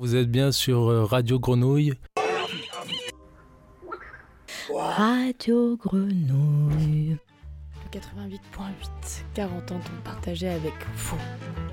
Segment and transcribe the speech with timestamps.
[0.00, 1.94] Vous êtes bien sur euh, Radio Grenouille.
[4.74, 7.16] Radio Grenouille.
[7.92, 11.16] 88.8, 40 ans de partagé avec vous.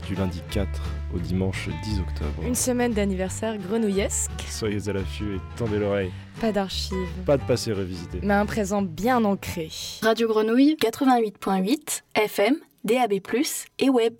[0.07, 0.70] Du lundi 4
[1.15, 2.44] au dimanche 10 octobre.
[2.46, 4.29] Une semaine d'anniversaire grenouillesque.
[4.47, 6.12] Soyez à l'affût et tendez l'oreille.
[6.40, 6.96] Pas d'archives.
[7.26, 8.19] Pas de passé revisité.
[8.22, 9.69] Mais un présent bien ancré.
[10.03, 13.13] Radio Grenouille 88.8, FM, DAB+,
[13.79, 14.13] et web.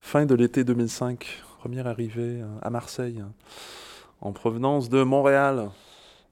[0.00, 3.22] Fin de l'été 2005, première arrivée euh, à Marseille,
[4.22, 5.68] en provenance de Montréal.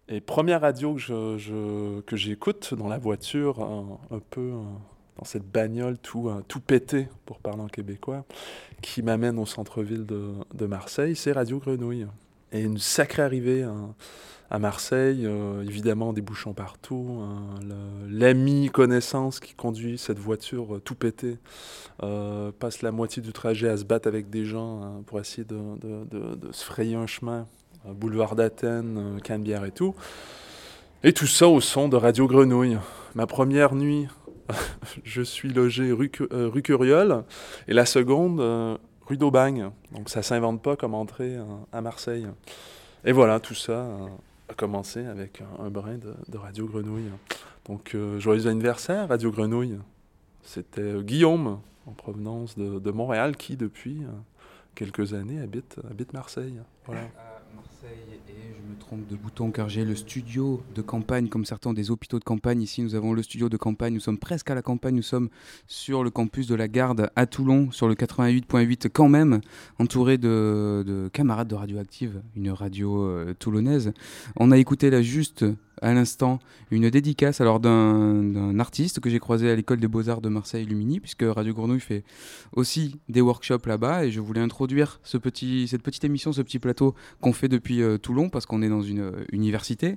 [0.09, 4.63] Et première radio que, j'écoute dans la voiture, un, un peu euh,
[5.19, 8.25] dans cette bagnole tout, euh, tout pété, pour parler en québécois,
[8.81, 12.07] qui m'amène au centre-ville de, Marseille, c'est Radio Grenouille.
[12.51, 13.73] Et une sacrée arrivée euh,
[14.51, 17.61] à Marseille, euh, évidemment des bouchons partout, hein,
[18.09, 21.39] l'ami connaissance qui conduit cette voiture euh, tout pétée
[22.03, 25.45] euh, passe la moitié du trajet à se battre avec des gens hein, pour essayer
[25.45, 27.47] de, se frayer un chemin,
[27.87, 29.95] euh, boulevard d'Athènes, Canebière et tout.
[31.03, 32.79] Et tout ça au son de Radio Grenouille.
[33.15, 34.07] Ma première nuit,
[35.05, 37.25] je suis logé rue, rue Curiole,
[37.67, 39.71] et la seconde, rue d'Aubagne.
[39.93, 42.27] Donc ça s'invente pas comme entrée euh, à Marseille.
[43.05, 43.87] Et voilà, tout ça
[44.49, 47.11] a commencé avec un, brin de, Radio Grenouille.
[47.67, 49.79] Donc euh, joyeux anniversaire, Radio Grenouille.
[50.43, 54.09] C'était euh, Guillaume, en provenance de, de Montréal, qui depuis euh,
[54.75, 56.61] quelques années habite, habite Marseille.
[58.97, 62.63] De bouton car j'ai le studio de campagne comme certains des hôpitaux de campagne.
[62.63, 65.29] Ici nous avons le studio de campagne, nous sommes presque à la campagne, nous sommes
[65.67, 69.41] sur le campus de la Garde à Toulon sur le 88.8 quand même,
[69.79, 73.93] entouré de, de camarades de Radioactive, une radio euh, toulonnaise.
[74.37, 75.45] On a écouté là juste
[75.83, 76.39] à l'instant
[76.71, 81.01] une dédicace alors d'un artiste que j'ai croisé à l'école des beaux-arts de Marseille Lumini
[81.01, 82.05] puisque Radio Grenouille fait
[82.53, 86.59] aussi des workshops là-bas et je voulais introduire ce petit, cette petite émission, ce petit
[86.59, 89.97] plateau qu'on fait depuis euh, Toulon parce qu'on est dans une euh, université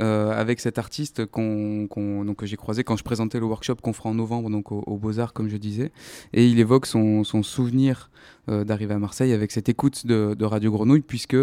[0.00, 4.14] euh, avec cet artiste que j'ai croisé quand je présentais le workshop qu'on fera en
[4.14, 5.92] novembre donc au- aux Beaux-Arts comme je disais.
[6.32, 8.10] Et il évoque son, souvenir
[8.48, 11.36] euh, d'arriver à Marseille avec cette écoute de, Radio Grenouille puisque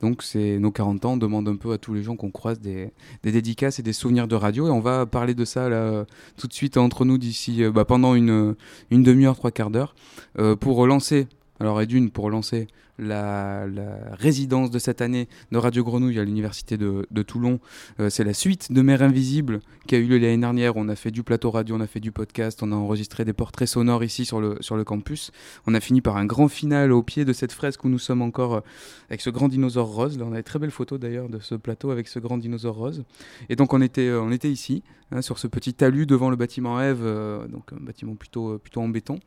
[0.00, 2.60] donc c'est nos 40 ans on demande un peu à tous les gens qu'on croise
[2.60, 2.92] des,
[3.22, 4.66] dédicaces et des souvenirs de radio.
[4.66, 6.04] Et on va parler de ça là
[6.36, 8.56] tout de suite entre nous d'ici bah, pendant une,
[8.90, 9.94] demi-heure trois quarts d'heure
[10.60, 11.26] pour relancer
[11.60, 12.66] alors et d'une pour relancer
[13.00, 13.66] la,
[14.12, 17.60] résidence de cette année de Radio Grenouille à l'université de, Toulon.
[17.98, 20.76] Euh, c'est la suite de Mère Invisible qui a eu lieu l'année dernière.
[20.76, 23.32] On a fait du plateau radio, on a fait du podcast, on a enregistré des
[23.32, 25.30] portraits sonores ici sur le, campus.
[25.66, 28.22] On a fini par un grand final au pied de cette fresque où nous sommes
[28.22, 28.60] encore euh,
[29.08, 30.18] avec ce grand dinosaure rose.
[30.18, 32.76] Là, on a des très belles photos d'ailleurs de ce plateau avec ce grand dinosaure
[32.76, 33.04] rose.
[33.48, 37.04] Et donc on était, euh, ici, hein, sur ce petit talus devant le bâtiment Eve,
[37.50, 39.18] donc un bâtiment plutôt, plutôt en béton,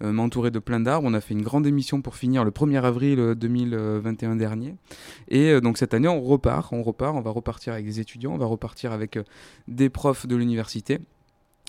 [0.00, 1.08] mais entouré de plein d'arbres.
[1.08, 4.74] On a fait une grande émission pour finir le 1er avril euh, 2021 dernier.
[5.28, 8.32] Et euh, donc cette année, on repart, on repart, on va repartir avec des étudiants,
[8.32, 9.22] on va repartir avec euh,
[9.66, 10.98] des profs de l'université.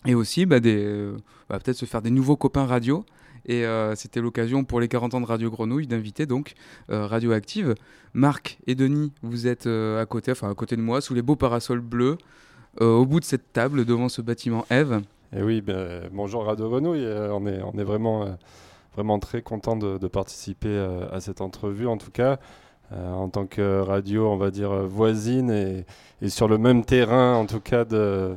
[0.06, 1.18] Et aussi, bah, euh,
[1.50, 3.06] bah, peut-être se faire des nouveaux copains radio.
[3.46, 3.64] Et
[3.96, 6.54] c'était l'occasion pour les 40 ans de Radio Grenouille d'inviter donc
[6.92, 7.74] euh, Radioactive.
[8.14, 11.38] Marc et Denis, vous êtes à côté, enfin à côté de moi, sous les beaux
[11.38, 12.18] parasols bleus,
[12.80, 15.02] au bout de cette table, devant ce bâtiment Eve.
[15.36, 17.08] Et oui, ben, bonjour Radio Grenouille.
[17.08, 18.38] on, est, on est vraiment,
[19.00, 22.38] vraiment très content de, participer euh, à cette entrevue, en tout cas,
[22.92, 25.50] euh, en tant que radio, on va dire, voisine
[26.22, 28.36] et, sur le même terrain, en tout cas, de,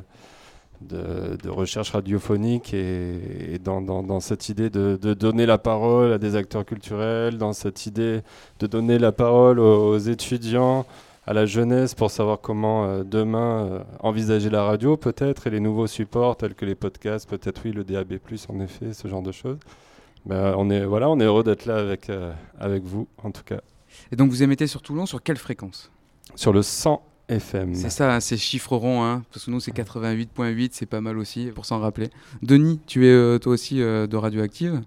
[0.83, 6.37] de, recherche radiophonique et, dans, dans- cette idée de, de donner la parole à des
[6.37, 8.21] acteurs culturels, dans cette idée
[8.61, 10.87] de donner la parole aux, étudiants,
[11.27, 15.89] à la jeunesse pour savoir comment euh, demain envisager la radio peut-être et les nouveaux
[15.89, 18.13] supports tels que les podcasts, peut-être oui le DAB+,
[18.49, 19.59] en effet, ce genre de choses.
[20.27, 23.43] Ben, on est voilà, on est heureux d'être là avec euh, avec vous en tout
[23.43, 23.61] cas
[24.13, 25.91] Et donc vous émettez sur Toulon sur quelle fréquence?
[26.37, 27.75] Sur le 100 FM.
[27.75, 31.19] C'est ça, hein, ces chiffres ronds, hein, parce que nous c'est 88.8, c'est pas mal
[31.19, 32.11] aussi, pour s'en rappeler.
[32.43, 34.83] Denis, tu es euh, toi aussi euh, de Radioactive?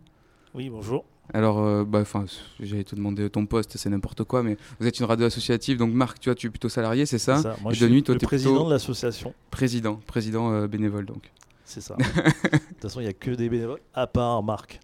[0.54, 1.06] Oui, bonjour.
[1.34, 2.26] Alors, euh, bah, enfin,
[2.60, 5.92] j'allais te demander ton poste, c'est n'importe quoi, mais vous êtes une radio associative, donc
[5.94, 7.56] Marc, tu vois, tu es plutôt salarié, c'est ça, ça.
[7.62, 9.34] Moi, Et je suis Denis, toi, le t'es président plutôt de l'association.
[9.50, 11.32] président, président euh, bénévole donc.
[11.66, 11.96] C'est ça.
[11.98, 14.80] de toute façon, il n'y a que des bénévoles, à part Marc.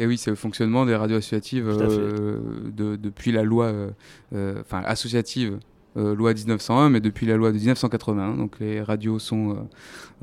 [0.00, 2.40] Et oui, c'est le fonctionnement des radios associatives euh,
[2.74, 3.90] de- depuis la loi, euh,
[4.34, 5.58] euh, enfin associative,
[5.98, 8.36] euh, loi 1901, mais depuis la loi de 1981.
[8.36, 9.68] Donc les radios sont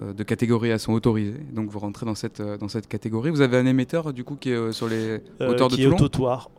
[0.01, 1.39] de catégorie A sont autorisées.
[1.53, 3.29] Donc vous rentrez dans cette dans cette catégorie.
[3.29, 5.97] Vous avez un émetteur du coup qui est sur les hauteurs de qui est Toulon.
[5.97, 6.49] au Totoir.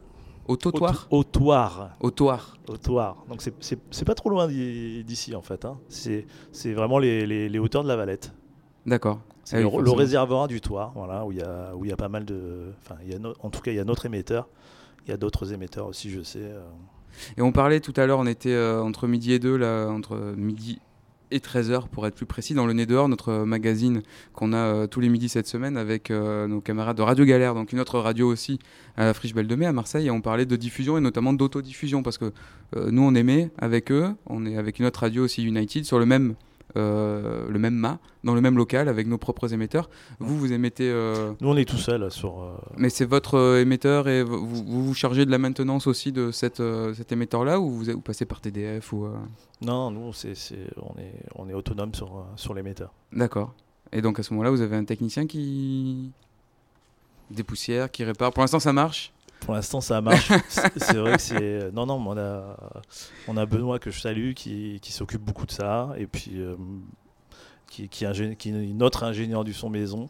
[0.46, 1.06] Autotoire.
[1.10, 1.96] Au Totoir.
[2.00, 2.56] Autoir.
[2.68, 3.24] Au Totoir.
[3.28, 5.64] Donc c'est- pas trop loin d'i- d'ici en fait.
[5.64, 5.78] hein.
[5.88, 8.32] C'est c'est vraiment les, les- les hauteurs de la Valette.
[8.86, 9.20] D'accord.
[9.50, 9.96] C'est Ah le, oui, le forcément.
[9.96, 12.72] réservoir du Toir, voilà, où il y a où il y a pas mal de.
[12.84, 14.48] Enfin, il y a no- en tout cas, il y a notre émetteur.
[15.06, 16.38] Il y a d'autres émetteurs aussi, je sais.
[16.40, 16.60] euh.
[17.36, 20.16] Et on parlait tout à l'heure, on était euh, entre midi et deux, là, entre
[20.36, 20.78] midi
[21.32, 24.02] et 13h pour être plus précis, dans le Nez dehors, notre magazine
[24.32, 27.54] qu'on a euh, tous les midis cette semaine avec euh, nos camarades de Radio Galère,
[27.54, 28.58] donc une autre radio aussi
[28.96, 31.32] à la Friche Belle de Mai à Marseille, et on parlait de diffusion et notamment
[31.32, 32.32] d'autodiffusion parce que
[32.76, 35.98] euh, nous on aimait avec eux, on est avec une autre radio aussi United sur
[36.00, 36.34] le même
[36.76, 39.88] euh, le même mât, dans le même local, avec nos propres émetteurs.
[40.18, 40.88] Vous, vous émettez.
[40.90, 42.40] euh, Nous, on est tout seul sur.
[42.42, 46.30] euh, mais c'est votre émetteur et vous, vous vous chargez de la maintenance aussi de
[46.30, 46.62] cette,
[46.94, 49.06] cet émetteur-là ou vous, vous passez par TDF ou
[49.62, 52.92] Non, nous, on, est, on est autonome sur, sur l'émetteur.
[53.12, 53.52] D'accord.
[53.92, 56.12] Et donc à ce moment-là, vous avez un technicien qui
[57.30, 58.32] dépoussière, qui répare.
[58.32, 59.12] Pour l'instant, ça marche?
[59.40, 60.30] Pour l'instant, ça marche.
[60.48, 61.72] c'est, vrai que c'est.
[61.72, 62.56] Non, non, mais on a,
[63.28, 65.90] on a Benoît que je salue qui, qui s'occupe beaucoup de ça.
[65.96, 66.56] Et puis, euh,
[67.68, 70.08] qui, qui, est ingé- qui est notre ingénieur du son maison.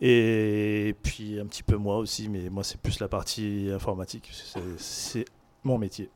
[0.00, 4.30] Et puis, un petit peu moi aussi, mais moi, c'est plus la partie informatique.
[4.78, 5.24] C'est,
[5.64, 6.08] mon métier.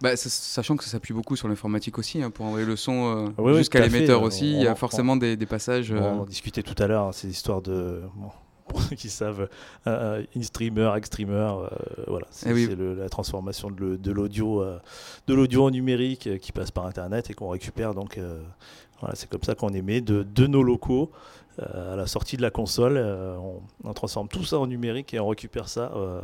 [0.00, 3.26] Bah, sa- sachant que ça s'appuie beaucoup sur l'informatique aussi, hein, pour envoyer le son
[3.28, 4.54] euh, oui, jusqu'à l'émetteur aussi.
[4.56, 5.92] on Il y a en- forcément des, des passages.
[5.92, 8.02] euh, On en discutait tout à l'heure, hein, ces histoires de.
[8.16, 8.30] bon,
[8.96, 9.48] qui savent,
[9.86, 11.68] euh, in-streamer, ex-streamer, euh,
[12.06, 12.68] voilà, c'est Eh oui.
[12.98, 14.78] la transformation de l'audio euh,
[15.26, 17.94] de l'audio en numérique euh, qui passe par Internet et qu'on récupère.
[17.94, 18.40] Donc, euh,
[19.00, 21.10] voilà, c'est comme ça qu'on émet de, de nos locaux.
[21.60, 25.12] euh, à la sortie de la console, euh, on, on transforme tout ça en numérique
[25.14, 26.20] et on récupère ça euh,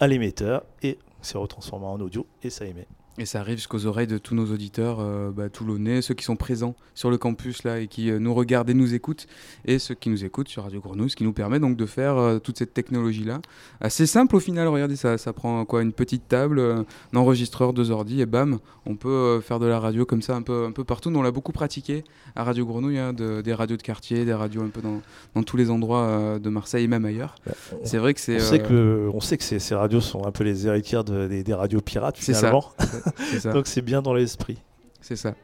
[0.00, 2.86] à l'émetteur et c'est retransformé en audio et ça émet.
[3.16, 6.34] Et ça arrive jusqu'aux oreilles de tous nos auditeurs euh, bah, toulonnais, ceux qui sont
[6.34, 9.28] présents sur le campus là et qui euh, nous regardent et nous écoutent,
[9.66, 12.16] et ceux qui nous écoutent sur Radio Grenouille, ce qui nous permet donc de faire
[12.16, 13.40] euh, toute cette technologie là.
[13.80, 16.82] Assez simple au final, regardez, ça, ça prend quoi Une petite table, euh,
[17.12, 20.42] un enregistreur, deux ordi, et bam, on peut faire de la radio comme ça un
[20.42, 21.10] peu, un peu partout.
[21.10, 22.02] Nous, on l'a beaucoup pratiqué
[22.34, 25.00] à Radio Grenouille, hein, de- des radios de quartier, des radios un peu dans,
[25.36, 27.36] dans tous les endroits de Marseille et même ailleurs.
[27.84, 28.36] C'est vrai que c'est.
[28.36, 31.28] On sait que, on sait que ces, ces radios sont un peu les héritières de-
[31.28, 32.72] des, des radios pirates finalement.
[32.80, 33.00] c'est ça.
[33.52, 34.58] Donc c'est bien dans l'esprit.
[35.00, 35.34] C'est ça.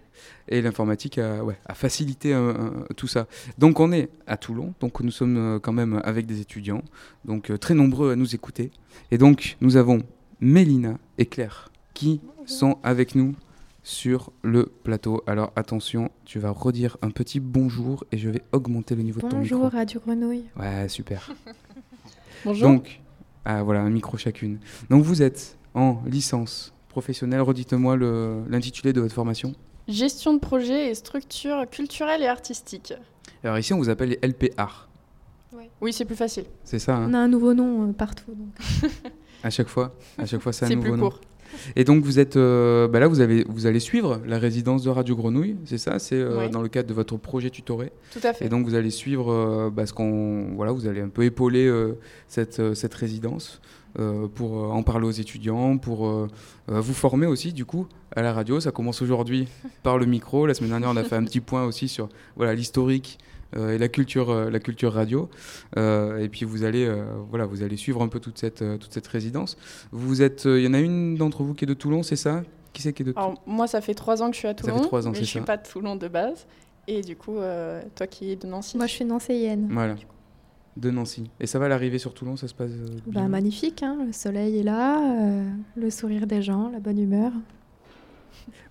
[0.48, 3.26] Et l'informatique a, ouais, a facilité euh, euh, tout ça.
[3.58, 6.82] Donc on est à Toulon, donc nous sommes euh, quand même avec des étudiants,
[7.24, 8.70] donc euh, très nombreux à nous écouter.
[9.10, 10.02] Et donc nous avons
[10.40, 13.34] Mélina et Claire qui sont avec nous
[13.82, 15.22] sur le plateau.
[15.26, 19.28] Alors attention, tu vas redire un petit bonjour et je vais augmenter le niveau de
[19.28, 19.76] ton Bonjour micro.
[19.76, 20.44] Radio Grenouille.
[20.58, 21.30] Ouais, super.
[22.44, 22.70] Bonjour.
[22.70, 23.00] Donc,
[23.44, 24.58] ah, voilà, un micro chacune.
[24.88, 27.40] Donc vous êtes en licence professionnelle.
[27.40, 29.54] Redites-moi le- l'intitulé de votre formation.
[29.88, 32.92] Gestion de projet et structure culturelle et artistique.
[33.42, 34.88] Alors ici, on vous appelle les LPR.
[35.80, 36.44] Oui, c'est plus facile.
[36.62, 38.32] C'est ça, hein On a un nouveau nom euh, partout.
[38.34, 38.92] donc.
[39.42, 39.94] à chaque fois.
[40.18, 41.08] À chaque fois, c'est un C'est nouveau plus nom.
[41.08, 41.20] court.
[41.74, 44.90] Et donc vous êtes, euh, bah là, vous avez, vous allez suivre la résidence de
[44.90, 45.98] Radio Grenouille, c'est ça?
[45.98, 47.90] C'est euh, dans le cadre de votre projet tutoré.
[48.12, 48.44] Tout à fait.
[48.44, 51.66] Et donc vous allez suivre, euh, bah, ce qu'on, voilà, vous allez un peu épauler
[51.66, 51.98] euh,
[52.28, 53.60] cette, euh, cette résidence
[53.94, 56.28] pour euh, en parler aux étudiants, pour euh,
[56.70, 58.60] euh, vous former aussi du coup à la radio.
[58.60, 59.48] Ça commence aujourd'hui
[59.82, 60.46] par le micro.
[60.46, 63.18] La semaine dernière, on a fait un petit point aussi sur voilà l'historique.
[63.56, 65.28] euh, et la culture, euh, la culture radio,
[65.76, 68.76] Euh, et puis vous allez, euh, voilà, vous allez suivre un peu toute cette, euh,
[68.78, 69.56] toute cette résidence.
[69.90, 72.14] Vous êtes, euh, il y en a une d'entre vous qui est de Toulon, c'est
[72.16, 72.42] ça?
[72.72, 73.24] Qui c'est qui est de Toulon?
[73.26, 74.76] Alors, moi, ça fait trois ans que je suis à Ça Toulon.
[74.78, 75.44] fait trois ans, mais je suis ça.
[75.44, 76.46] pas de Toulon de base.
[76.86, 78.76] Et du coup, euh, toi qui es de Nancy?
[78.76, 79.68] Moi, je suis nancéienne.
[79.72, 79.96] Voilà,
[80.80, 81.30] de Nancy.
[81.40, 84.58] Et ça va l'arrivée sur Toulon, ça se passe euh, Bah, magnifique, hein, le soleil
[84.58, 87.32] est là, euh, le sourire des gens, la bonne humeur.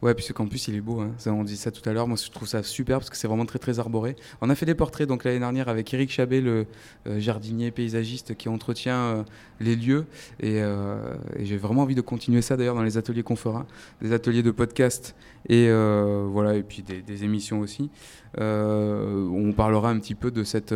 [0.01, 1.01] Ouais, puis ce campus, il est beau.
[1.01, 1.11] Hein.
[1.27, 2.07] On dit ça tout à l'heure.
[2.07, 4.15] Moi, je trouve ça super parce que c'est vraiment très, très arboré.
[4.39, 6.67] On a fait des portraits donc l'année dernière avec Eric Chabet, le
[7.07, 9.23] euh, jardinier paysagiste qui entretient euh,
[9.59, 10.05] les lieux.
[10.39, 13.65] Et, euh, et j'ai vraiment envie de continuer ça d'ailleurs dans les ateliers qu'on fera,
[14.01, 15.15] des ateliers de podcast
[15.47, 17.89] et voilà, et puis des, émissions aussi.
[18.37, 20.75] On parlera un petit peu de cette,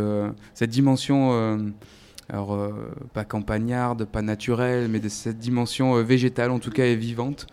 [0.54, 1.74] cette dimension.
[2.30, 2.74] alors,
[3.14, 7.48] pas campagnarde, pas naturelle, mais de cette dimension végétale, en tout cas, et vivante,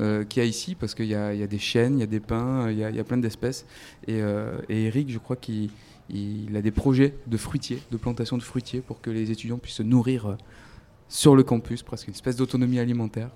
[0.00, 2.00] euh, qu'il y a ici, parce qu'il y, a il y a des chênes, il
[2.00, 3.64] y a des pins, il y a, il y a plein d'espèces.
[4.06, 5.70] Et, euh, et Eric, je crois qu'il
[6.08, 9.76] il a des projets de fruitiers, de plantation de fruitiers, pour que les étudiants puissent
[9.76, 10.34] se nourrir euh,
[11.08, 13.30] sur le campus, presque une espèce d'autonomie alimentaire.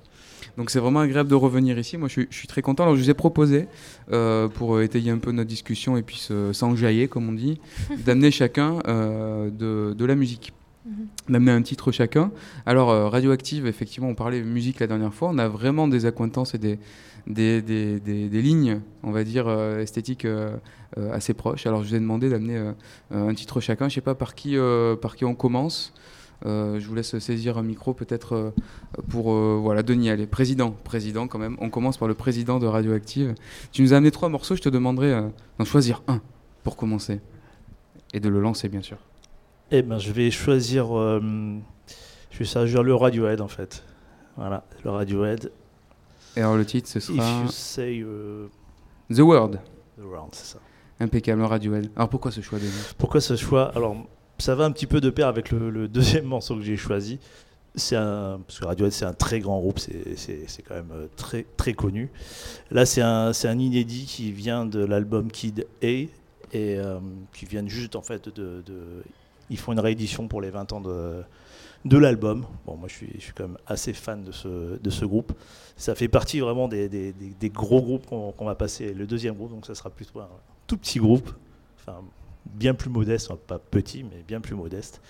[0.57, 1.97] Donc c'est vraiment agréable de revenir ici.
[1.97, 2.83] Moi, je suis, je suis très content.
[2.85, 3.67] Alors, je vous ai proposé,
[4.13, 7.61] euh, pour euh, étayer un peu notre discussion et puis se- s'enjailler, comme on dit,
[8.05, 10.53] d'amener chacun euh, de, de la musique
[11.29, 12.33] d'amener un titre chacun.
[12.67, 15.29] Alors, euh, Radioactive, effectivement, on parlait musique la dernière fois.
[15.29, 16.79] On a vraiment des accointances et des,
[17.27, 20.57] des, des, des- lignes, on va dire, euh, esthétiques euh,
[21.13, 21.67] assez proches.
[21.67, 22.73] Alors, je vous ai demandé d'amener
[23.11, 23.89] un titre chacun.
[23.89, 24.57] Je sais pas par qui,
[25.01, 25.93] par qui on commence.
[26.45, 28.55] Je vous laisse saisir un micro peut-être
[29.11, 33.35] pour voilà Denis allez président président quand même on commence par le président de Radioactive
[33.73, 35.21] tu nous as amené trois morceaux je te demanderai
[35.59, 36.23] d'en choisir un
[36.65, 37.21] pour commencer
[38.15, 38.97] et de le lancer bien sûr
[39.71, 41.21] Eh ben, je vais choisir, euh,
[42.31, 43.85] je vais choisir le Radiohead en fait.
[44.37, 45.51] Voilà, le Radiohead.
[46.37, 48.47] Et alors le titre, ce If sera you say euh,
[49.15, 49.61] The World.
[49.99, 50.59] the world, c'est ça.
[50.99, 51.91] Impeccable, Radiohead.
[51.97, 52.65] Alors pourquoi ce choix de
[52.99, 53.71] Pourquoi ce choix?
[53.77, 53.97] Alors,
[54.39, 57.19] ça va un petit peu de pair avec le, le deuxième morceau que j'ai choisi.
[57.77, 60.91] C'est un, parce que Radiohead, c'est un très grand groupe, c'est- c'est c'est quand même
[60.93, 62.11] euh, très, très connu.
[62.73, 66.09] Là, c'est un, c'est un inédit qui vient de l'album Kid A et
[66.53, 66.99] euh,
[67.33, 69.05] qui vient juste en fait de, de-
[69.51, 72.47] Ils font une réédition pour les 20 ans de, l'album.
[72.67, 75.33] Bon, moi, je suis, quand même assez fan de ce, groupe.
[75.77, 77.13] Ça fait partie vraiment des,
[77.53, 78.95] gros groupes qu'on va passer.
[78.95, 80.29] Le deuxième groupe, donc ça sera plutôt un
[80.67, 81.31] tout petit groupe.
[81.79, 82.01] Enfin,
[82.47, 85.01] bien plus modeste, pas petit, mais bien plus modeste.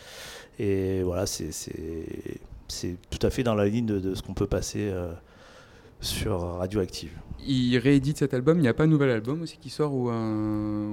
[0.58, 1.50] Et voilà, c'est-
[3.10, 5.12] tout à fait dans la ligne de, de ce qu'on peut passer euh,
[6.00, 7.12] sur Radioactive.
[7.46, 10.08] Il réédite cet album, il n'y a pas un nouvel album aussi qui sort ou
[10.08, 10.92] un...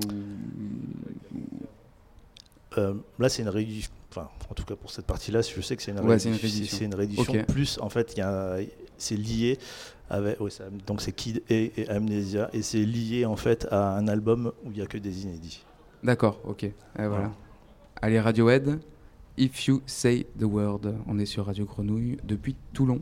[2.78, 3.92] Euh, là, c'est une réédition.
[4.12, 6.78] Enfin, en tout cas pour cette partie-là, je sais que c'est une, Ouais, réédition.
[6.78, 7.34] C'est une réédition.
[7.48, 8.64] Plus, en fait, il y a un-
[8.98, 9.58] c'est lié
[10.10, 10.40] avec.
[10.40, 10.50] ouais,
[10.86, 14.78] donc c'est Kid et Amnesia, et c'est lié en fait à un album où il
[14.78, 15.64] n'y a que des inédits.
[16.04, 16.64] D'accord, ok.
[16.64, 17.10] Et voilà.
[17.10, 17.32] Voilà.
[18.02, 18.80] Allez, Radiohead,
[19.38, 20.82] If You Say the Word.
[21.08, 23.02] On est sur Radio Grenouille depuis Toulon.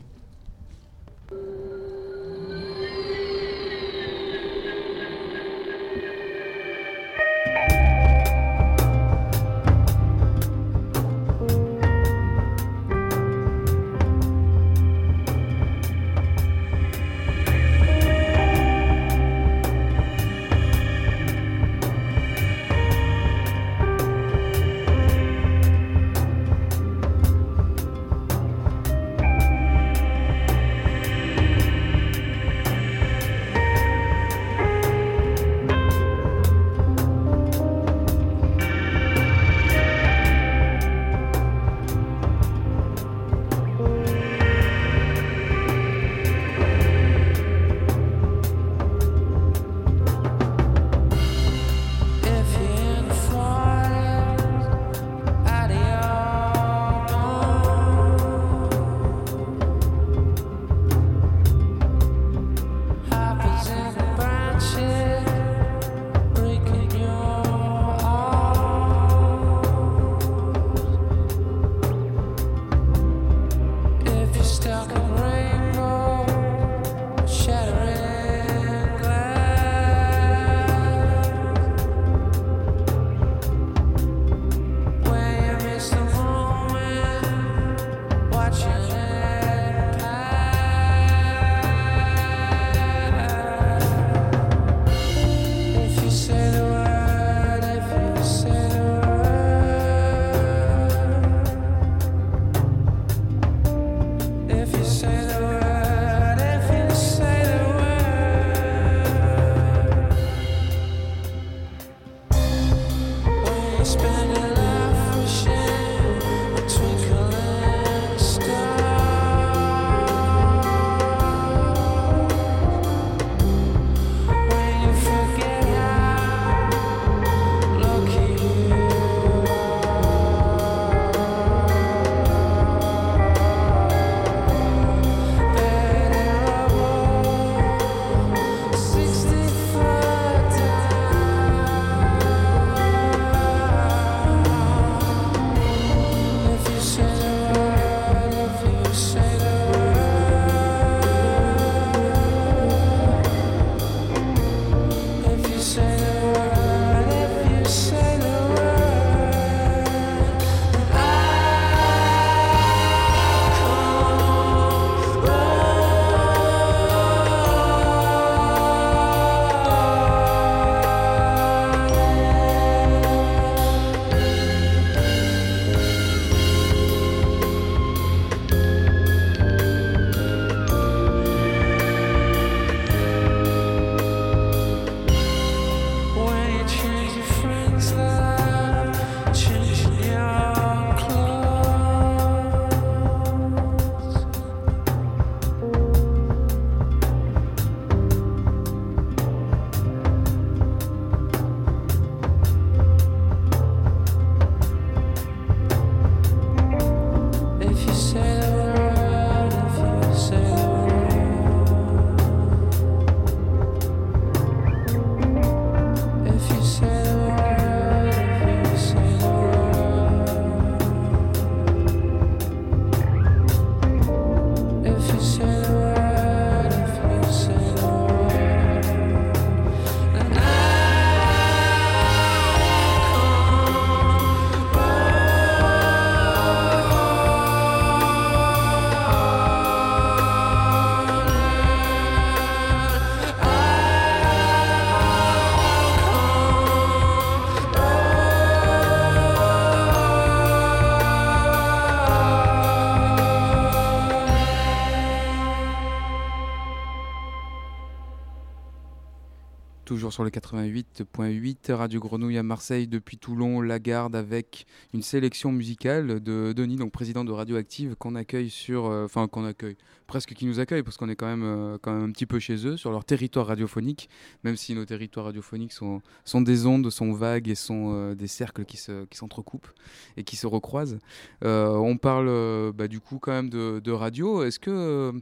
[259.96, 265.52] Toujours sur le 88.8, Radio Grenouille à Marseille, depuis Toulon, La Garde, avec une sélection
[265.52, 268.84] musicale de Denis, donc président de Radioactive, qu'on accueille sur.
[268.86, 269.76] euh, Enfin, qu'on accueille,
[270.06, 272.38] presque qui nous accueille, parce qu'on est quand même, euh, quand même un petit peu
[272.38, 274.10] chez eux, sur leur territoire radiophonique,
[274.44, 278.26] même si nos territoires radiophoniques sont, sont des ondes, sont vagues et sont euh, des
[278.26, 279.70] cercles qui se- qui s'entrecoupent
[280.18, 280.98] et qui se recroisent.
[281.42, 284.42] On parle bah, du coup quand même de, de radio.
[284.44, 285.12] Est-ce que.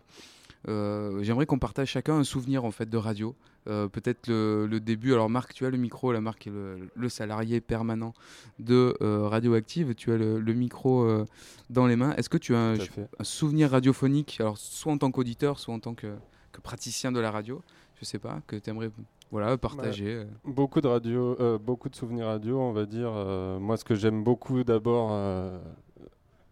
[0.66, 3.36] J'aimerais qu'on partage chacun un souvenir en fait de radio?
[3.66, 5.12] Euh, Peut-être le, le début.
[5.12, 6.12] Alors Marc, tu as le micro.
[6.12, 8.12] La Marc est le, le salarié permanent
[8.58, 9.94] de euh, Radioactive.
[9.94, 11.24] Tu as le, le micro euh,
[11.70, 12.14] dans les mains.
[12.16, 12.76] Est-ce que tu as un,
[13.22, 16.14] souvenir radiophonique, alors soit en tant qu'auditeur, soit en tant que,
[16.52, 17.62] que praticien de la radio,
[18.00, 18.90] je sais pas, que tu aimerais
[19.30, 20.24] voilà, partager euh.
[20.44, 23.10] Beaucoup de radio, euh, beaucoup de souvenirs radio, on va dire.
[23.12, 25.58] Euh, moi, ce que j'aime beaucoup d'abord euh,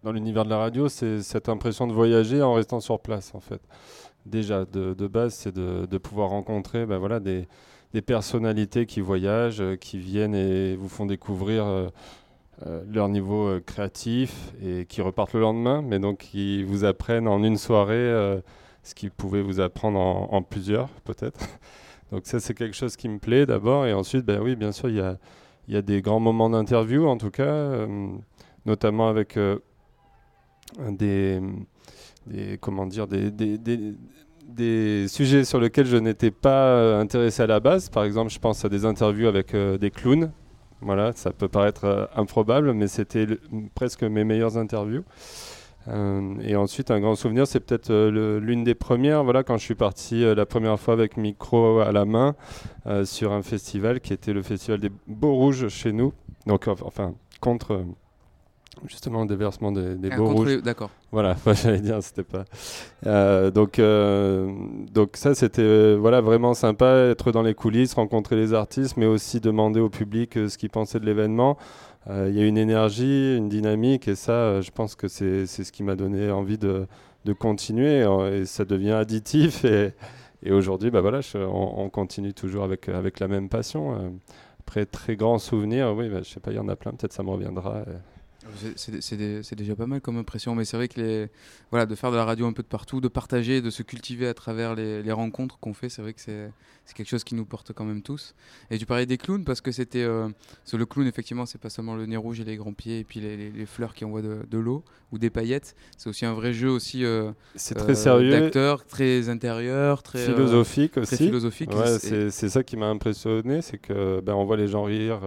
[0.03, 3.41] dans l'univers de la radio, c'est cette impression de voyager en restant sur place, en
[3.41, 3.61] fait.
[4.27, 7.47] Déjà, de, base, c'est de, pouvoir rencontrer ben voilà, des,
[8.07, 11.89] personnalités qui voyagent, euh, qui viennent et vous font découvrir euh,
[12.67, 17.43] euh, leur niveau créatif et qui repartent le lendemain, mais donc qui vous apprennent en
[17.43, 18.41] une soirée
[18.85, 21.41] ce qu'ils pouvaient vous apprendre en, plusieurs, peut-être.
[22.13, 23.87] Donc ça, c'est quelque chose qui me plaît d'abord.
[23.87, 25.17] Et ensuite, ben oui, bien sûr, il y a,
[25.67, 27.87] y a des grands moments d'interview, en tout cas,
[28.67, 29.39] notamment avec
[30.91, 31.41] des,
[32.27, 33.95] des, comment dire, des, des, des-
[34.49, 37.89] des sujets sur lesquels je n'étais pas euh, intéressé à la base.
[37.89, 40.31] Par exemple, je pense à des interviews avec euh, des clowns.
[40.83, 43.27] Voilà, ça peut paraître euh, improbable, mais c'était
[43.75, 45.05] presque mes meilleures interviews.
[46.43, 47.93] Et ensuite, un grand souvenir, c'est peut-être
[48.39, 52.05] l'une des premières, voilà, quand je suis parti la première fois avec micro à la
[52.05, 52.37] main
[53.03, 56.13] sur un festival qui était le festival des Beaux Rouges chez nous.
[56.47, 57.85] Donc, enf- enfin, contre
[58.87, 60.63] justement le déversement des, des Ah, Beaux Rouges.
[60.63, 60.91] D'accord.
[61.11, 62.45] Voilà, j'allais dire, c'était pas.
[63.07, 64.51] Euh, donc, euh,
[64.93, 69.07] donc ça, c'était euh, voilà vraiment sympa, être dans les coulisses, rencontrer les artistes, mais
[69.07, 71.57] aussi demander au public ce qu'il pensait de l'événement.
[72.11, 75.71] Il y a une énergie, une dynamique, et ça, je pense que c'est c'est ce
[75.71, 76.87] qui m'a donné envie de,
[77.25, 79.65] de continuer, et ça devient additif.
[79.65, 79.93] Et,
[80.43, 84.13] et aujourd'hui, bah voilà, je- on, on continue toujours avec avec la même passion.
[84.67, 87.13] Après, très grand souvenir, oui, bah, je sais pas, il y en a plein, peut-être
[87.13, 87.85] ça me reviendra.
[88.77, 91.29] C'est- déjà pas mal comme impression, mais c'est vrai que les,
[91.71, 94.27] voilà, de faire de la radio un peu de partout, de partager, de se cultiver
[94.27, 96.51] à travers les, les rencontres qu'on fait, c'est vrai que c'est
[96.95, 98.35] quelque chose qui nous porte quand même tous.
[98.71, 100.03] Et tu parlais des clowns parce que c'était.
[100.03, 100.29] euh,
[100.73, 103.21] le clown, effectivement, c'est pas seulement le nez rouge et les grands pieds et puis
[103.21, 105.77] les, les- les fleurs qui envoient de, de l'eau ou des paillettes.
[105.97, 107.05] C'est aussi un vrai jeu aussi.
[107.05, 108.31] euh, C'est euh, très sérieux.
[108.31, 110.19] D'acteur, très intérieur, très.
[110.21, 111.17] euh, philosophique très aussi.
[111.27, 111.71] philosophique.
[111.75, 111.99] Ouais,
[112.31, 115.21] c'est ça qui m'a impressionné, c'est que ben, on voit les gens rire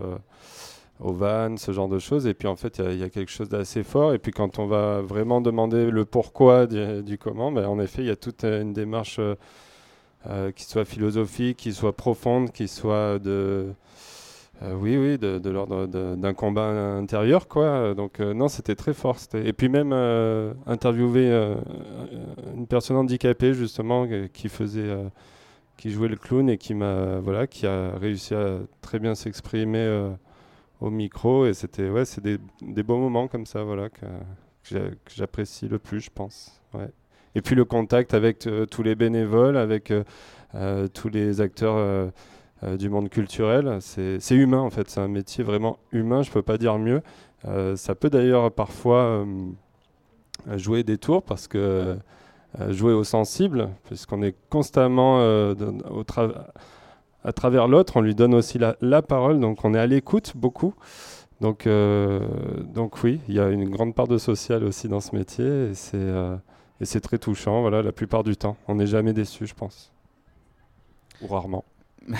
[1.01, 3.31] euh, au van, ce genre de choses, et puis en fait il y a- quelque
[3.31, 7.67] chose d'assez fort, et puis quand on va vraiment demander le pourquoi du, comment, ben,
[7.67, 9.35] en effet il y a toute euh, une démarche euh,
[10.29, 13.67] euh, qui soit philosophique, qui soit profonde, qui soit de
[14.61, 17.93] oui, oui, de, l'ordre d'un combat intérieur, quoi.
[17.93, 19.17] Donc, non, c'était très fort.
[19.33, 19.91] Et puis, même
[20.65, 21.29] interviewer
[22.55, 24.95] une personne handicapée, justement, qui faisait.
[25.77, 30.11] qui jouait le clown et qui m'a voilà qui a réussi à très bien s'exprimer
[30.81, 34.05] au micro et c'était ouais c'est des, des beaux moments comme ça voilà que,
[34.69, 36.89] que j'apprécie le plus je pense ouais.
[37.35, 40.03] et puis le contact avec euh, tous les bénévoles avec euh,
[40.55, 42.11] euh, tous les acteurs
[42.79, 46.57] du monde culturel c'est humain en fait c'est un métier vraiment humain je peux pas
[46.57, 47.01] dire mieux
[47.75, 49.25] ça peut d'ailleurs parfois
[50.55, 51.97] jouer des tours parce que
[52.69, 56.45] jouer au sensible, puisqu'on est constamment au tra-
[57.25, 60.75] à travers l'autre, on lui donne aussi la, parole, donc on est à l'écoute beaucoup.
[61.41, 62.19] Donc, euh,
[62.73, 65.73] donc oui, il y a une grande part de social aussi dans ce métier, et
[65.73, 66.37] c'est euh,
[66.81, 68.57] et c'est très touchant, voilà, la plupart du temps.
[68.67, 69.91] On n'est jamais déçu, je pense.
[71.21, 71.63] Ou rarement.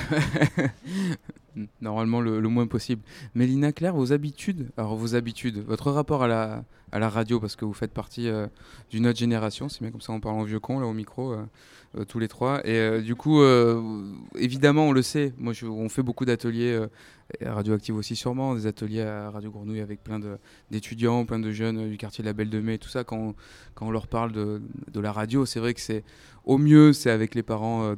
[1.81, 3.01] Normalement, le, le moins possible.
[3.33, 6.63] Mélina Claire, vos habitudes, alors vos habitudes, votre rapport à la,
[6.95, 8.47] à la radio, parce que vous faites partie euh,
[8.89, 11.33] d'une autre génération, c'est bien comme ça, on parle en vieux con, là, au micro,
[11.33, 11.43] euh,
[11.97, 12.65] euh, tous les trois.
[12.65, 13.41] Et du coup,
[14.35, 16.79] évidemment, on le sait, moi, je- on fait beaucoup d'ateliers,
[17.41, 20.19] Radioactive aussi sûrement, des ateliers à Radio Gournouille avec plein
[20.71, 23.35] d'étudiants, plein de jeunes du quartier de la Belle de Mai, tout ça, quand on,
[23.73, 24.61] quand on leur parle de,
[24.93, 26.03] de la radio, c'est vrai que c'est
[26.45, 27.93] au mieux, c'est avec les parents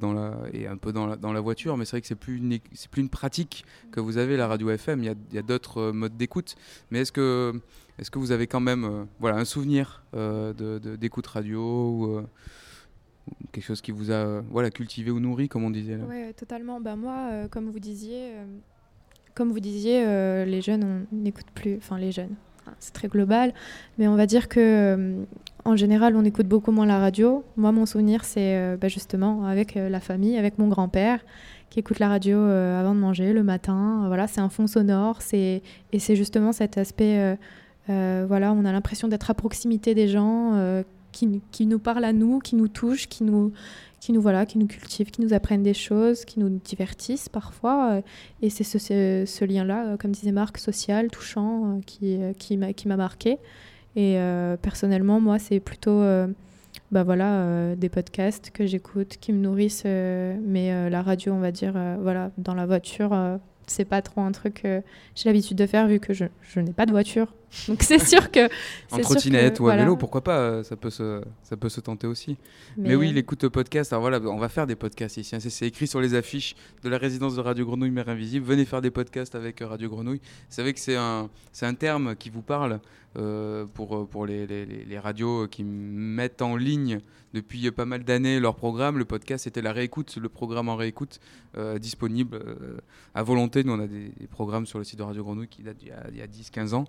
[0.53, 2.57] et un peu dans la, dans la voiture, mais c'est vrai que c'est plus, une,
[2.89, 5.03] plus une pratique que vous avez, la radio FM.
[5.03, 6.55] Il y a, a d'autres modes d'écoute.
[6.89, 7.59] Mais est-ce que,
[7.99, 10.53] est que vous avez quand même euh, voilà, un souvenir euh,
[10.97, 12.21] d'écoute radio ou euh,
[13.27, 16.79] ou quelque chose qui vous a voilà, cultivé ou nourri, comme on disait Ouais, totalement.
[16.79, 18.31] Bah moi, comme vous disiez,
[19.35, 20.05] comme vous disiez,
[20.45, 21.75] les jeunes, on n'écoute plus.
[21.75, 22.35] Enfin, les jeunes.
[22.79, 23.53] c'est très global,
[23.97, 25.25] mais on va dire que
[25.65, 27.43] en général, on écoute beaucoup moins la radio.
[27.57, 31.19] Moi, mon souvenir, c'est bah, justement avec la famille, avec mon grand-père
[31.69, 34.05] qui écoute la radio avant de manger le matin.
[34.07, 37.37] Voilà, c'est un fond sonore, c'est et c'est justement cet aspect.
[37.89, 42.05] Euh, voilà, on a l'impression d'être à proximité des gens euh, qui, qui nous parlent
[42.05, 43.53] à nous, qui nous touchent, qui nous
[43.99, 47.93] qui nous voilà, qui nous cultivent, qui nous apprennent des choses, qui nous divertissent parfois.
[47.93, 48.01] euh,
[48.43, 53.37] et c'est ce, lien-là, comme disait Marc, social, touchant, qui, qui m'a marqué.
[53.95, 54.19] Et
[54.61, 56.03] personnellement, moi, c'est plutôt
[56.91, 59.85] bah voilà, des podcasts que j'écoute, qui me nourrissent.
[59.85, 64.61] mais la radio, on va dire, voilà, dans la voiture, c'est pas trop un truc
[64.63, 64.81] que
[65.15, 67.33] j'ai l'habitude de faire vu que je, je n'ai pas de voiture.
[67.67, 68.47] Donc c'est sûr que.
[68.91, 69.83] En c'est trottinette que, ou à voilà.
[69.83, 72.37] vélo, pourquoi pas euh, Ça peut se, ça peut se tenter aussi.
[72.77, 73.91] Mais, oui, euh, l'écoute podcast.
[73.93, 75.35] Alors voilà, on va faire des podcasts ici.
[75.35, 75.39] hein.
[75.39, 78.45] C'est- C'est écrit sur les affiches de la résidence de Radio Grenouille Mère Invisible.
[78.45, 80.19] Venez faire des podcasts avec euh, Radio Grenouille.
[80.19, 82.79] Vous savez que c'est un, c'est un terme qui vous parle
[83.17, 86.99] euh, pour, pour les, les- les- les radios qui mettent en ligne
[87.33, 88.97] depuis pas mal d'années leur programme.
[88.97, 91.19] Le podcast, c'était la réécoute, le programme en réécoute
[91.57, 92.77] euh, disponible euh,
[93.15, 93.63] à volonté.
[93.63, 95.89] Nous, on a des, des programmes sur le site de Radio Grenouille qui datent d'il
[95.89, 96.85] y a, a 10-15 ans,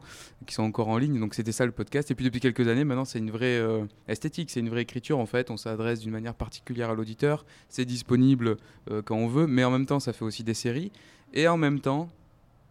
[0.48, 1.20] qui sont encore en ligne.
[1.20, 2.10] Donc c'était ça le podcast.
[2.10, 5.18] Et puis depuis quelques années, maintenant, c'est une vraie euh, esthétique, c'est une vraie écriture
[5.18, 5.50] en fait.
[5.50, 7.44] On s'adresse d'une manière particulière à l'auditeur.
[7.68, 8.56] C'est disponible
[8.90, 10.90] euh, quand on veut, mais en même temps, ça fait aussi des séries.
[11.34, 12.08] Et en même temps,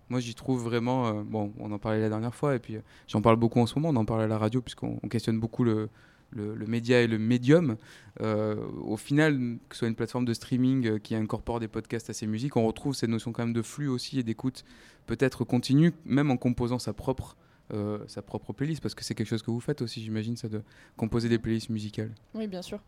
[0.10, 1.08] moi j'y trouve vraiment.
[1.08, 3.78] euh, bon, on en parlait la dernière fois, et puis j'en parle beaucoup en ce
[3.80, 3.90] moment.
[3.90, 5.90] On en parle à la radio, puisqu'on on questionne beaucoup le,
[6.32, 7.78] le, média et le médium.
[8.20, 12.26] Au final, que ce soit une plateforme de streaming qui incorpore des podcasts à ses
[12.26, 14.66] musiques, on retrouve cette notion quand même de flux aussi et d'écoute
[15.06, 17.38] peut-être continue, même en composant sa propre.
[17.74, 20.48] Euh, sa propre playlist parce que c'est quelque chose que vous faites aussi j'imagine ça
[20.48, 20.62] de
[20.96, 22.80] composer des playlists musicales Oui, bien sûr.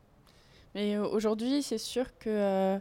[0.74, 2.80] Mais euh, aujourd'hui, c'est sûr que, euh,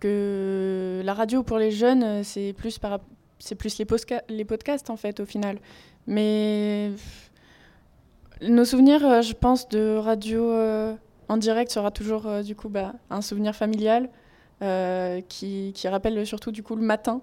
[0.00, 2.98] que la radio pour les jeunes, c'est plus, par,
[3.38, 3.86] c'est plus les,
[4.30, 5.60] les podcasts, en fait, au final.
[6.08, 6.90] Mais
[8.40, 10.52] nos souvenirs, je pense, de radio
[11.28, 14.08] en direct sera toujours, du coup, bah, un souvenir familial
[15.28, 17.20] qui, qui rappelle surtout, du coup, le matin.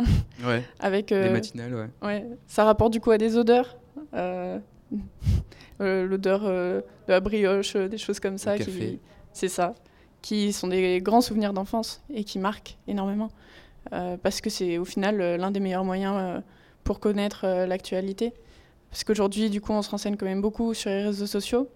[0.46, 3.76] ouais avec, les euh, matinales ouais Ouais, ça rapporte du coup à des odeurs.
[4.14, 4.58] Euh,
[5.78, 8.56] L'odeur euh, de la brioche, des choses comme ça.
[8.58, 9.00] qui-
[9.32, 9.74] C'est ça.
[10.22, 13.30] Qui sont des grands souvenirs d'enfance et qui marquent énormément.
[14.22, 16.42] Parce que c'est au final l'un des meilleurs moyens
[16.84, 18.34] pour connaître l'actualité.
[18.90, 21.68] Parce qu'aujourd'hui, du coup, on se renseigne quand même beaucoup sur les réseaux sociaux.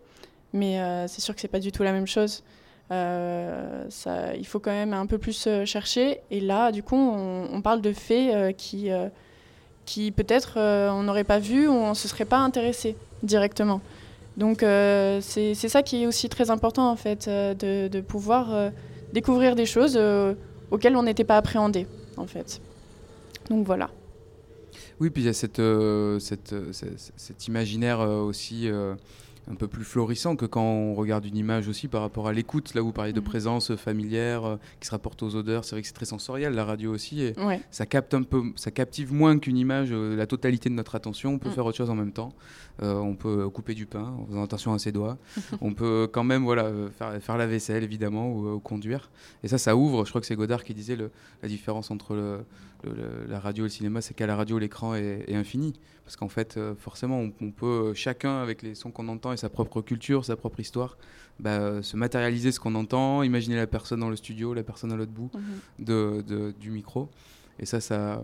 [0.53, 2.43] Mais c'est sûr que c'est pas du tout la même chose.
[2.91, 3.85] Euh,
[4.39, 6.21] il faut quand même un peu plus euh, chercher.
[6.31, 8.91] Et là, du coup, on, parle de faits euh, qui,
[9.87, 13.81] qui peut-être on n'aurait pas vu ou on se serait pas intéressé directement.
[14.37, 18.73] Donc c'est ça qui est aussi très important en fait, de, pouvoir
[19.13, 19.99] découvrir des choses
[20.71, 22.61] auxquelles on n'était pas appréhendé en fait.
[23.49, 23.91] Donc voilà.
[24.99, 25.61] Oui, puis il y a cet-
[27.47, 28.69] imaginaire aussi
[29.51, 32.73] un peu plus florissant que quand on regarde une image aussi par rapport à l'écoute.
[32.75, 33.27] Là, vous parliez de Mhm.
[33.27, 35.65] présence familière euh, qui se rapporte aux odeurs.
[35.65, 37.23] C'est vrai que c'est très sensoriel, la radio aussi.
[37.23, 37.61] Et Ouais.
[37.71, 41.35] ça capte un peu, ça captive moins qu'une image euh, la totalité de notre attention.
[41.35, 41.53] On peut Mm.
[41.53, 42.33] faire autre chose en même temps.
[42.83, 45.17] Euh, on peut couper du pain en faisant attention à ses doigts.
[45.61, 49.11] on peut quand même voilà euh, faire, faire la vaisselle évidemment ou, euh, ou conduire.
[49.45, 50.05] Et ça, ça ouvre.
[50.05, 51.11] Je crois que c'est Godard qui disait le-
[51.43, 52.39] la différence entre le,
[52.83, 55.75] le- le- la radio et le cinéma, c'est qu'à la radio l'écran est, est infini.
[56.05, 59.49] Parce qu'en fait, forcément, on, on peut chacun avec les sons qu'on entend et sa
[59.49, 60.99] propre culture, sa propre histoire,
[61.41, 64.97] bah, se matérialiser ce qu'on entend, imaginer la personne dans le studio, la personne à
[64.97, 65.85] l'autre bout Mhm.
[65.87, 67.09] de, de- du micro.
[67.61, 68.23] Et ça, ça,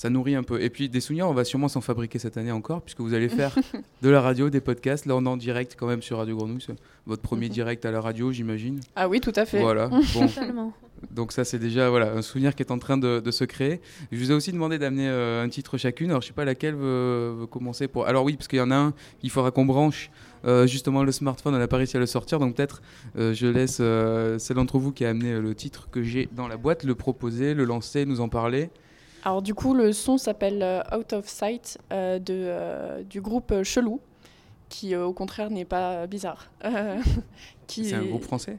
[0.00, 0.62] ça nourrit un peu.
[0.62, 3.28] Et puis des souvenirs, on va sûrement s'en fabriquer cette année encore, puisque vous allez
[3.28, 3.52] faire
[4.02, 5.06] de la radio, des podcasts.
[5.06, 6.64] Là, on est en direct quand même sur Radio Grenouille.
[7.06, 7.52] Votre premier Mhm.
[7.52, 8.78] direct à la radio, j'imagine.
[8.94, 9.60] Ah oui, tout à fait.
[9.60, 9.90] Voilà.
[10.14, 10.72] Bon,
[11.12, 13.80] donc ça, c'est déjà voilà, un souvenir qui est en train de, de se créer.
[14.12, 16.10] Je vous ai aussi demandé d'amener euh, un titre chacune.
[16.10, 17.86] Alors, je sais pas laquelle veut, veut commencer.
[17.88, 18.06] Pour...
[18.06, 20.10] Alors oui, parce qu'il y en a un, il faudra qu'on branche.
[20.44, 22.38] euh, justement, le smartphone, on n'a pas réussi à le sortir.
[22.40, 22.82] Donc peut-être,
[23.16, 26.28] euh, je laisse euh, celle d'entre vous qui a amené euh, le titre que j'ai
[26.32, 28.70] dans la boîte, le proposer, le lancer, nous en parler.
[29.24, 33.62] Alors du coup, le son s'appelle euh, Out of Sight euh, de, euh, du groupe
[33.62, 34.00] Chelou,
[34.68, 36.50] qui au contraire n'est pas bizarre.
[37.66, 38.58] Qui C'est un groupe français?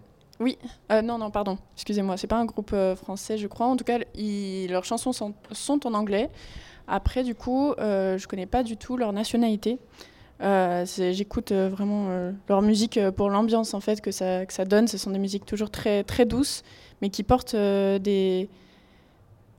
[0.91, 3.65] Euh, non, non, pardon, excusez-moi, c'est pas un groupe français, je crois.
[3.67, 6.29] En tout cas, ils- leurs chansons sont, sont en anglais.
[6.87, 9.79] Après, du coup, je connais pas du tout leur nationalité.
[10.41, 14.87] J'écoute vraiment leur musique pour l'ambiance en fait que ça, que ça donne.
[14.87, 16.63] Ce sont des musiques toujours très, très douces,
[17.01, 18.49] mais qui portent des,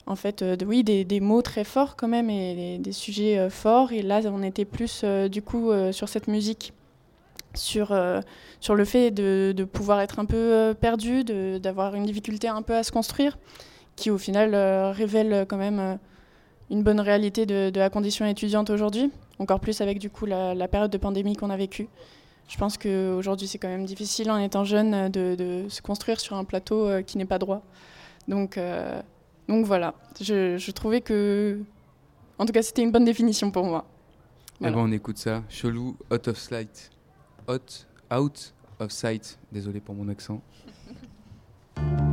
[0.06, 3.50] en fait, euh, de- oui, des, mots très forts quand même et des, sujets euh,
[3.50, 3.92] forts.
[3.92, 6.72] Et là, on était plus euh, du coup sur cette musique,
[7.54, 7.96] sur,
[8.60, 12.62] sur le fait de, de pouvoir être un peu perdu, de- d'avoir une difficulté un
[12.62, 13.38] peu à se construire,
[13.96, 14.54] qui au final
[14.92, 15.98] révèle quand même
[16.70, 19.10] une bonne réalité de, de la condition étudiante aujourd'hui,
[19.40, 21.88] encore plus avec du coup la, période de pandémie qu'on a vécue.
[22.48, 26.44] Je pense qu'aujourd'hui c'est quand même difficile en étant jeune de, se construire sur un
[26.44, 27.62] plateau qui n'est pas droit.
[28.28, 28.58] Donc,
[29.48, 31.60] donc voilà, je, je, trouvais que,
[32.38, 33.86] en tout cas c'était une bonne définition pour moi.
[34.60, 36.90] Et eh ben on écoute ça, chelou, out of sight,
[37.48, 40.42] out, out of sight, désolé pour mon accent.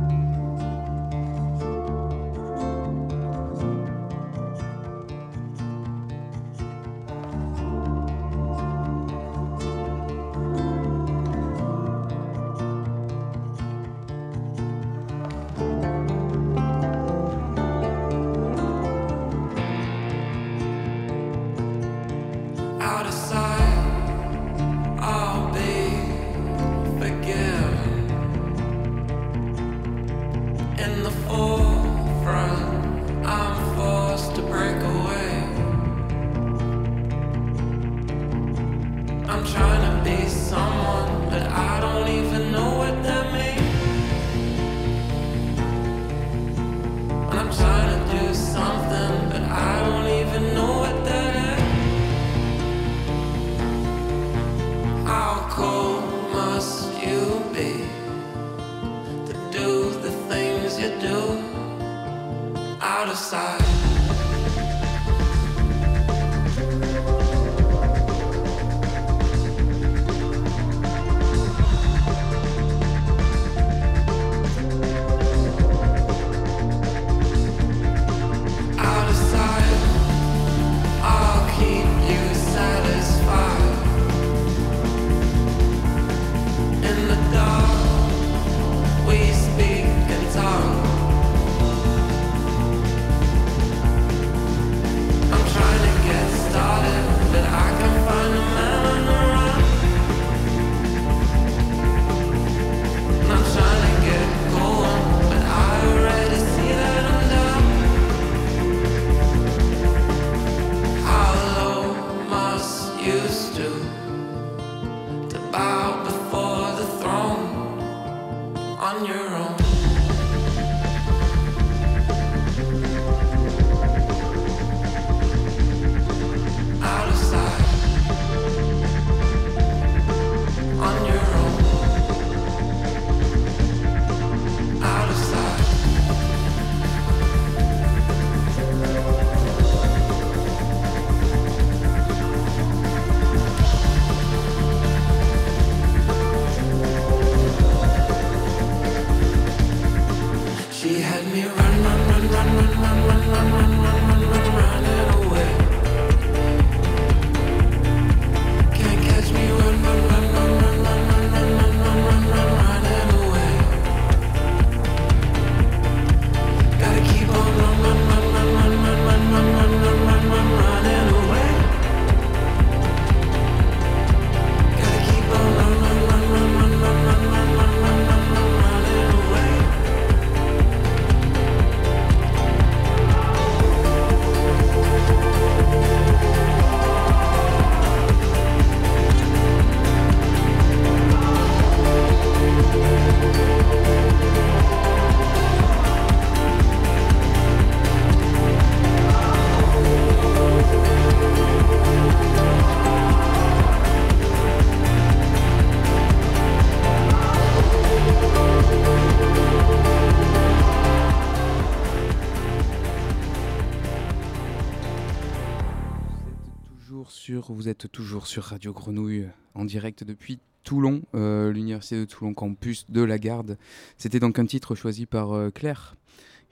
[217.86, 223.18] toujours sur Radio Grenouille en direct depuis Toulon, euh, l'université de Toulon campus de la
[223.18, 223.56] Garde.
[223.96, 225.94] C'était donc un titre choisi par euh, Claire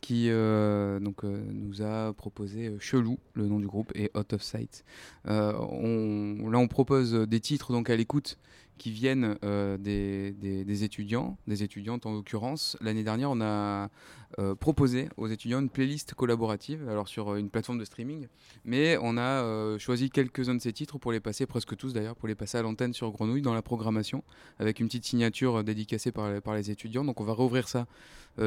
[0.01, 4.85] qui euh, donc, nous a proposé Chelou, le nom du groupe, et Out of Sight.
[5.25, 8.39] Là, on propose des titres donc à l'écoute
[8.79, 9.37] qui viennent
[9.79, 12.77] des, des, étudiants, des étudiantes en l'occurrence.
[12.81, 13.91] L'année dernière, on a
[14.39, 18.27] euh, proposer aux étudiants une playlist collaborative, alors sur euh, une plateforme de streaming.
[18.65, 22.17] Mais on a euh, choisi quelques-uns de ces titres pour les passer, presque tous d'ailleurs,
[22.17, 24.25] pour les passer à l'antenne sur Grenouille dans la programmation,
[24.59, 27.05] avec une petite signature dédicacée par, par les étudiants.
[27.05, 27.87] Donc on va rouvrir ça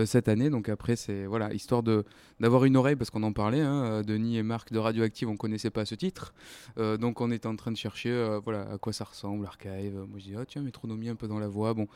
[0.05, 0.51] cette année.
[0.51, 1.81] Donc après, c'est voilà, histoire
[2.39, 3.61] d'avoir une oreille, parce qu'on en parlait.
[3.61, 6.35] Hein, Denis et Marc de Radioactive, on connaissait pas ce titre.
[6.77, 9.95] donc on est en train de chercher voilà, à quoi ça ressemble, l'archive.
[10.07, 11.73] Moi je dis, oh, tiens, métronomie un peu dans la voix.
[11.73, 11.87] Bon.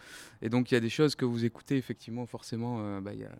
[0.42, 3.26] Et donc il y a des choses que vous écoutez effectivement, forcément, bah, il y
[3.26, 3.32] a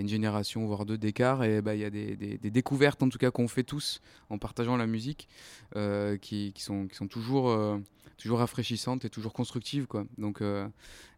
[0.00, 3.30] une génération, voire deux d'écart, et bah, il y a des, découvertes, en tout cas,
[3.30, 4.00] qu'on fait tous
[4.30, 5.28] en partageant la musique,
[5.74, 7.78] euh, qui, sont, qui sont toujours, euh,
[8.18, 9.86] toujours rafraîchissantes et toujours constructives.
[9.86, 10.06] Quoi.
[10.18, 10.68] Donc, euh,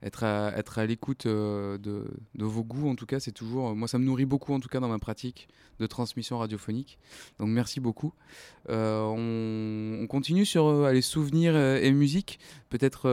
[0.02, 3.74] être à, être à l'écoute de, de, vos goûts, en tout cas, c'est toujours.
[3.74, 5.48] Moi, ça me nourrit beaucoup, en tout cas, dans ma pratique
[5.80, 6.98] de transmission radiophonique.
[7.38, 8.12] Donc, merci beaucoup.
[8.68, 12.38] On, on, continue sur les souvenirs et musique.
[12.68, 13.08] Peut-être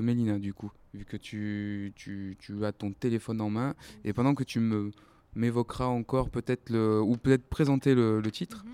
[0.00, 3.74] Mélina, du coup vu que tu, tu, tu, as ton téléphone en main.
[4.04, 4.90] Et pendant que tu me
[5.36, 8.72] m'évoqueras encore peut-être le ou peut-être présenter le, le titre, mhm.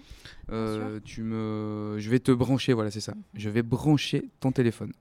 [0.52, 2.72] euh, tu me, je vais te brancher.
[2.72, 3.14] Voilà, c'est ça.
[3.14, 3.22] Mhm.
[3.34, 4.92] Je vais brancher ton téléphone.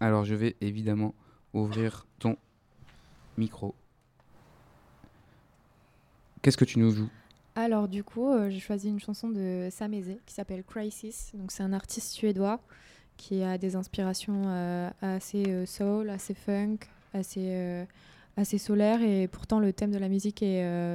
[0.00, 1.14] Alors, je vais évidemment
[1.52, 2.36] ouvrir ton
[3.38, 3.74] micro.
[6.42, 7.10] Qu'est-ce que tu nous joues?
[7.56, 9.92] Alors du coup, euh, j'ai choisi une chanson de Sam
[10.26, 11.30] qui s'appelle Crisis.
[11.34, 12.60] Donc c'est un artiste suédois
[13.16, 16.78] qui a des inspirations euh, assez euh, soul, assez funk,
[17.12, 17.86] assez,
[18.36, 19.02] assez solaire.
[19.02, 20.44] Et pourtant, le thème de la musique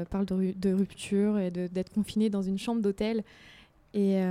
[0.10, 3.24] parle de, de, rupture et d'être confiné dans une chambre d'hôtel.
[3.94, 4.22] Et,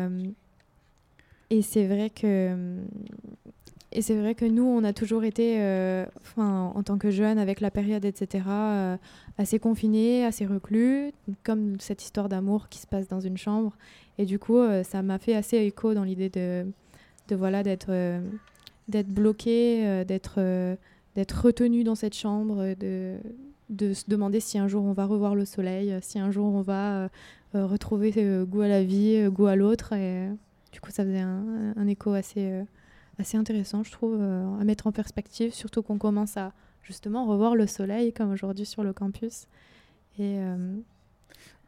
[1.49, 2.77] et c'est vrai que.
[3.93, 5.57] Et c'est vrai que nous, on a toujours été,
[6.21, 8.45] enfin, en tant que jeunes, avec la période, etc.,
[9.39, 13.73] assez confinés, assez reclus, comme cette histoire d'amour qui se passe dans une chambre.
[14.19, 16.67] Et du coup, ça m'a fait assez écho dans l'idée de,
[17.29, 18.21] de voilà d'être euh,
[18.89, 20.75] d'être bloqué, euh, d'être euh,
[21.15, 23.17] d'être retenu dans cette chambre, de,
[23.71, 26.63] de se demander si un jour on va revoir le soleil, si un jour on
[26.63, 27.11] va
[27.55, 28.13] retrouver
[28.47, 29.95] goût à la vie, goût à l'autre.
[29.95, 30.29] Et
[30.71, 32.63] du coup, ça faisait un écho assez,
[33.19, 36.53] assez intéressant, je trouve, à mettre en perspective, surtout qu'on commence à
[36.83, 39.47] justement revoir le soleil, comme aujourd'hui sur le campus.
[40.19, 40.41] Et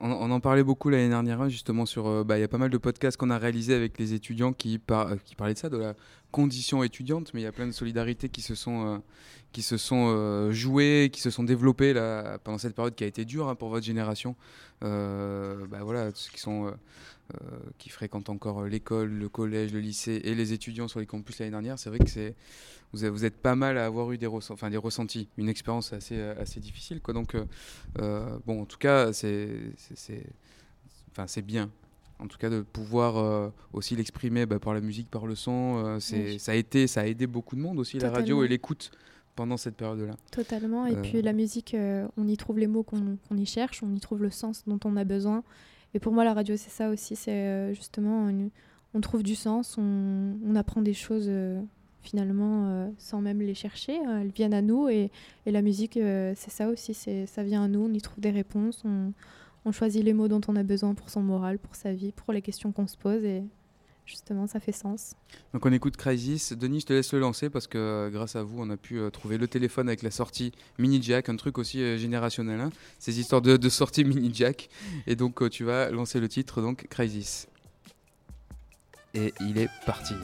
[0.02, 2.06] on, en parlait beaucoup l'année dernière, justement, sur.
[2.06, 4.54] Euh, bah, il y a pas mal de podcasts qu'on a réalisés avec les étudiants
[4.54, 5.94] qui, euh, qui parlaient de ça, de la
[6.30, 8.98] condition étudiante, mais il y a plein de solidarités qui se sont, euh,
[9.52, 13.26] qui se sont jouées, qui se sont développées là, pendant cette période qui a été
[13.26, 14.36] dure hein, pour votre génération.
[14.80, 16.70] bah, voilà, ceux qui sont euh,
[17.78, 21.38] qui fréquentent encore euh, l'école, le collège, le lycée et les étudiants sur les campus
[21.38, 22.34] l'année dernière, c'est vrai que c'est
[22.92, 26.16] vous, vous, êtes pas mal à avoir eu des, enfin, des ressentis, une expérience assez,
[26.16, 27.00] euh, assez difficile.
[27.00, 27.14] Quoi.
[27.14, 27.36] Donc,
[28.46, 29.72] bon, en tout cas, c'est
[31.12, 31.70] enfin, bien
[32.18, 35.98] en tout cas de pouvoir aussi l'exprimer bah, par la musique, par le son.
[36.00, 38.90] c'est ça a été, ça a aidé beaucoup de monde aussi, la radio et l'écoute
[39.36, 40.16] pendant cette période-là.
[40.30, 40.86] Totalement.
[40.86, 41.74] Et puis la musique,
[42.18, 44.96] on y trouve les mots qu'on y cherche, on y trouve le sens dont on
[44.96, 45.42] a besoin.
[45.94, 47.16] Et pour moi, la radio, c'est ça aussi.
[47.16, 48.31] C'est euh, justement,
[48.94, 51.61] on trouve du sens, on, apprend des choses euh,
[52.03, 53.96] finalement euh, sans même les chercher.
[53.96, 55.11] elles viennent à nous et,
[55.46, 56.94] la musique, c'est ça aussi.
[56.94, 59.12] Ça vient à nous, on y trouve des réponses, on,
[59.64, 62.33] on, choisit les mots dont on a besoin pour son moral, pour sa vie, pour
[62.33, 63.24] les questions qu'on se pose.
[63.24, 63.42] Et
[64.11, 65.14] justement, ça fait sens.
[65.55, 66.53] Donc on écoute Crisis.
[66.53, 68.99] Denis, je te laisse le lancer parce que euh, grâce à vous, on a pu
[68.99, 72.70] euh, trouver le téléphone avec la sortie mini jack, un truc aussi euh, générationnel, hein.
[72.99, 74.68] ces histoires de, de sortie mini jack.
[75.07, 77.46] Et donc tu vas lancer le titre, donc Crisis.
[79.14, 80.14] Et il est parti.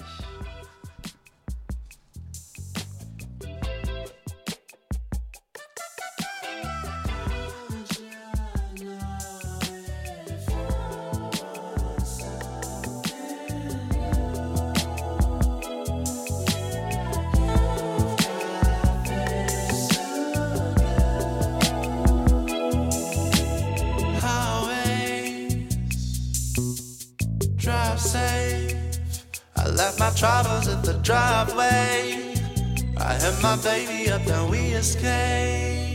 [33.46, 35.86] My baby up and we escape.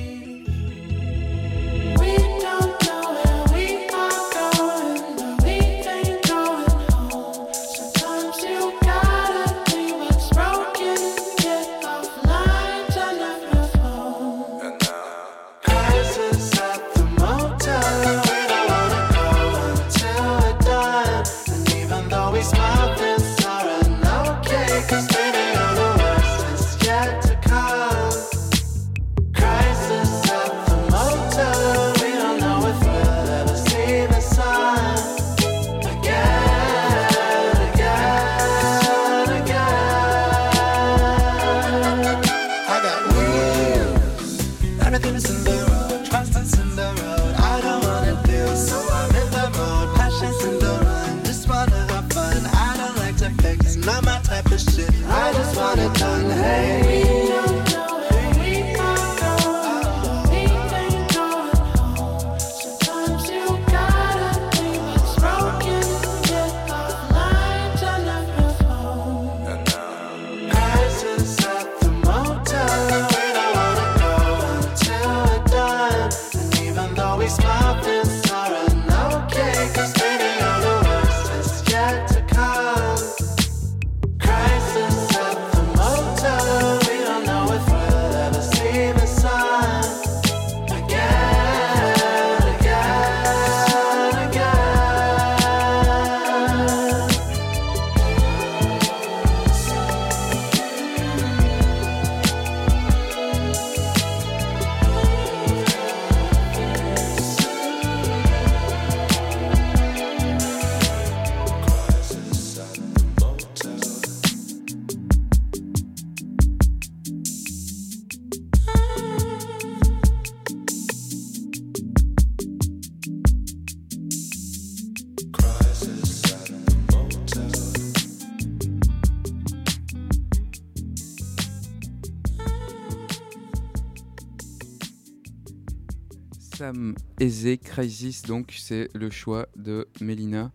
[137.72, 140.52] Crisis, donc c'est le choix de Mélina.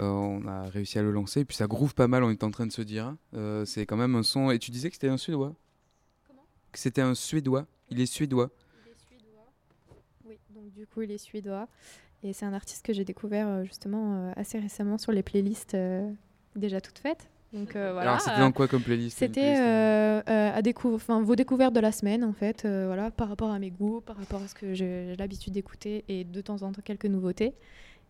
[0.00, 2.50] Euh, on a réussi à le lancer, puis ça groove pas mal, on est en
[2.50, 3.16] train de se dire.
[3.32, 4.50] Euh, c'est quand même un son.
[4.50, 5.54] Et tu disais que c'était un suédois
[6.26, 6.44] Comment?
[6.70, 7.66] Que c'était un suédois.
[7.88, 8.50] Il est suédois.
[8.84, 9.50] Il est suédois.
[10.26, 11.68] Oui, donc du coup, il est suédois.
[12.22, 15.74] Et c'est un artiste que j'ai découvert euh, justement assez récemment sur les playlists
[16.54, 17.30] déjà toutes faites.
[17.52, 18.00] Donc voilà.
[18.00, 22.32] Alors c'était dans quoi comme playlist C'était à enfin, vos découvertes de la semaine en
[22.32, 26.04] fait, voilà, par rapport à mes goûts, par rapport à ce que j'ai l'habitude d'écouter
[26.08, 27.54] et de temps en temps quelques nouveautés.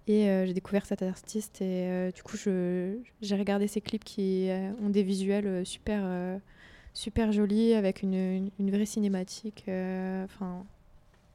[0.09, 4.49] Et euh, j'ai découvert cet artiste et euh, du coup j'ai regardé ses clips qui
[4.49, 6.41] euh, ont des visuels super,
[6.95, 9.65] super jolis avec une, une, vraie cinématique.
[9.69, 10.65] Enfin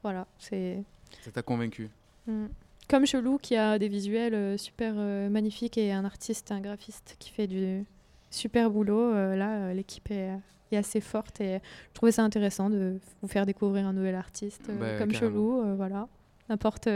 [0.02, 0.82] voilà, c'est...
[1.22, 1.92] Ça t'a convaincu?
[2.26, 2.48] Mm.
[2.90, 7.48] Comme Chelou qui a des visuels super magnifiques et un artiste, un graphiste qui fait
[7.48, 7.86] du
[8.30, 9.14] super boulot.
[9.14, 10.32] là, l'équipe est,
[10.72, 11.60] est, assez forte et
[11.90, 15.76] je trouvais ça intéressant de vous faire découvrir un nouvel artiste bah, comme Chelou.
[15.76, 16.08] voilà,
[16.50, 16.90] n'importe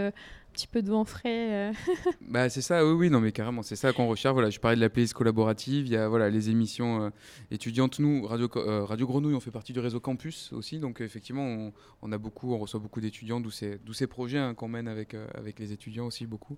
[0.57, 1.69] petit peu de vent frais.
[1.69, 1.73] Euh.
[2.21, 4.33] bah, c'est ça, oui, oui, non, mais carrément, c'est ça qu'on recherche.
[4.33, 7.09] Voilà, je parlais de la playlist collaborative, il y a voilà, les émissions euh,
[7.51, 7.99] étudiantes.
[7.99, 12.11] Nous, Radio, euh, Radio Grenouille, on fait partie du réseau campus aussi, donc effectivement, on,
[12.11, 15.59] a beaucoup, on reçoit beaucoup d'étudiants, d'où ces, ces projets hein, qu'on mène avec, avec
[15.59, 16.57] les étudiants aussi beaucoup.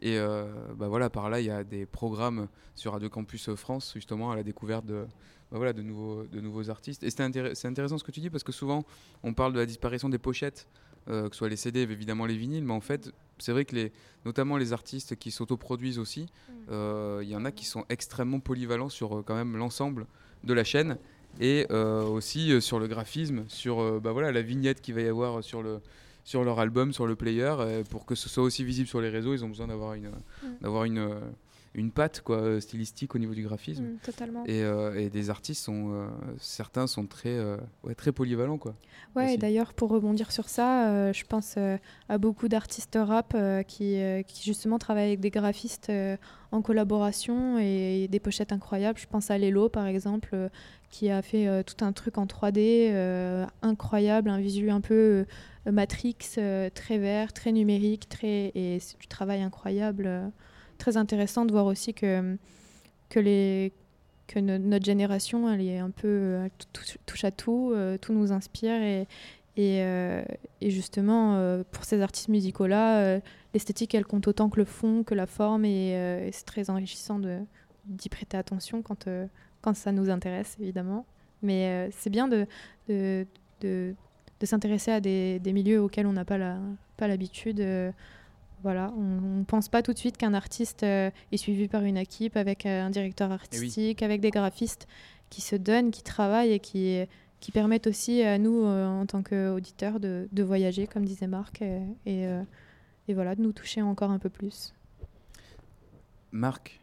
[0.00, 0.16] Et
[0.76, 2.46] bah, voilà, par là, il y a des programmes
[2.76, 5.06] sur Radio Campus France, justement, à la découverte de,
[5.50, 7.02] bah, voilà, de, nouveaux, de nouveaux artistes.
[7.02, 7.20] Et c'est
[7.66, 8.84] intéressant ce que tu dis, parce que souvent,
[9.24, 10.68] on parle de la disparition des pochettes.
[11.10, 13.92] Que ce soit les CD, évidemment les vinyles, mais en fait, c'est vrai que les,
[14.24, 16.52] notamment les artistes qui s'autoproduisent aussi, mm.
[16.70, 20.06] euh, il y en a qui sont extrêmement polyvalents sur euh, quand même l'ensemble
[20.44, 20.98] de la chaîne
[21.38, 25.44] et euh, aussi sur le graphisme, sur bah voilà, la vignette qu'il va y avoir
[25.44, 25.80] sur, le,
[26.24, 27.54] sur leur album, sur le player.
[27.88, 30.58] pour que ce soit aussi visible sur les réseaux, ils ont besoin d'avoir une, mm.
[30.60, 31.08] d'avoir une,
[31.74, 33.84] une patte quoi, euh, stylistique au niveau du graphisme.
[33.84, 34.44] Mm, totalement.
[34.46, 36.08] Et, euh, et, des artistes, sont, euh,
[36.38, 37.38] certains sont très,
[37.84, 38.58] ouais, très polyvalents.
[38.58, 38.74] Quoi,
[39.14, 41.56] ouais, et d'ailleurs, pour rebondir sur ça, je pense
[42.08, 45.92] à beaucoup d'artistes rap qui, qui, justement travaillent avec des graphistes
[46.52, 48.98] en collaboration et, des pochettes incroyables.
[48.98, 50.50] Je pense à Lelo, par exemple,
[50.90, 55.24] qui a fait tout un truc en 3D incroyable, un visuel un peu
[55.66, 56.16] Matrix,
[56.74, 60.32] très vert, très numérique, très, et c'est du travail incroyable
[60.80, 62.36] très intéressant de voir aussi que,
[63.08, 63.72] que, les,
[64.26, 66.48] que notre génération, elle est un peu
[67.06, 69.06] touche à tout, euh, tout nous inspire et,
[69.56, 70.22] et, euh,
[70.62, 73.20] justement, euh, pour ces artistes musicaux-là,
[73.52, 77.20] l'esthétique, elle compte autant que le fond, que la forme, et, c'est très enrichissant
[77.84, 79.08] d'y prêter attention quand,
[79.60, 81.04] quand ça nous intéresse, évidemment.
[81.42, 82.46] Mais c'est bien de,
[82.88, 83.26] de,
[83.60, 83.94] de,
[84.44, 86.38] s'intéresser à des, milieux auxquels on n'a pas
[87.00, 87.58] l'habitude.
[87.58, 87.92] Pas
[88.62, 91.96] voilà, on ne pense pas tout de suite qu'un artiste euh, est suivi par une
[91.96, 94.86] équipe avec euh, un directeur eh artistique, avec des graphistes
[95.30, 97.00] qui se donnent, qui travaillent et qui,
[97.40, 101.62] qui permettent aussi à nous, euh, en tant qu'auditeurs, de, de, voyager, comme disait Marc,
[101.62, 102.26] et,
[103.08, 104.74] et, voilà, de nous toucher encore un peu plus.
[106.32, 106.80] Marc,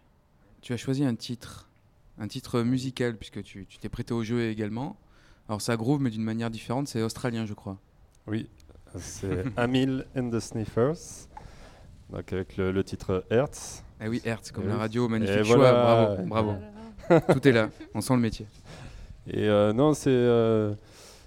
[0.61, 1.69] tu as choisi un titre,
[2.17, 4.97] un titre musical, puisque tu t'es prêté au jeu également.
[5.47, 7.77] Alors ça groove, mais d'une manière différente, c'est australien, je crois.
[8.25, 8.49] Oui,
[8.97, 11.27] c'est Amil and the Sniffers.
[12.11, 13.83] Donc avec le, titre Hertz.
[13.99, 16.53] Ah oui, Hertz, comme la radio, magnifique choix, bravo, bravo.
[17.33, 18.47] Tout est là, on sent le métier.
[19.29, 20.73] Et euh, non, c'est euh,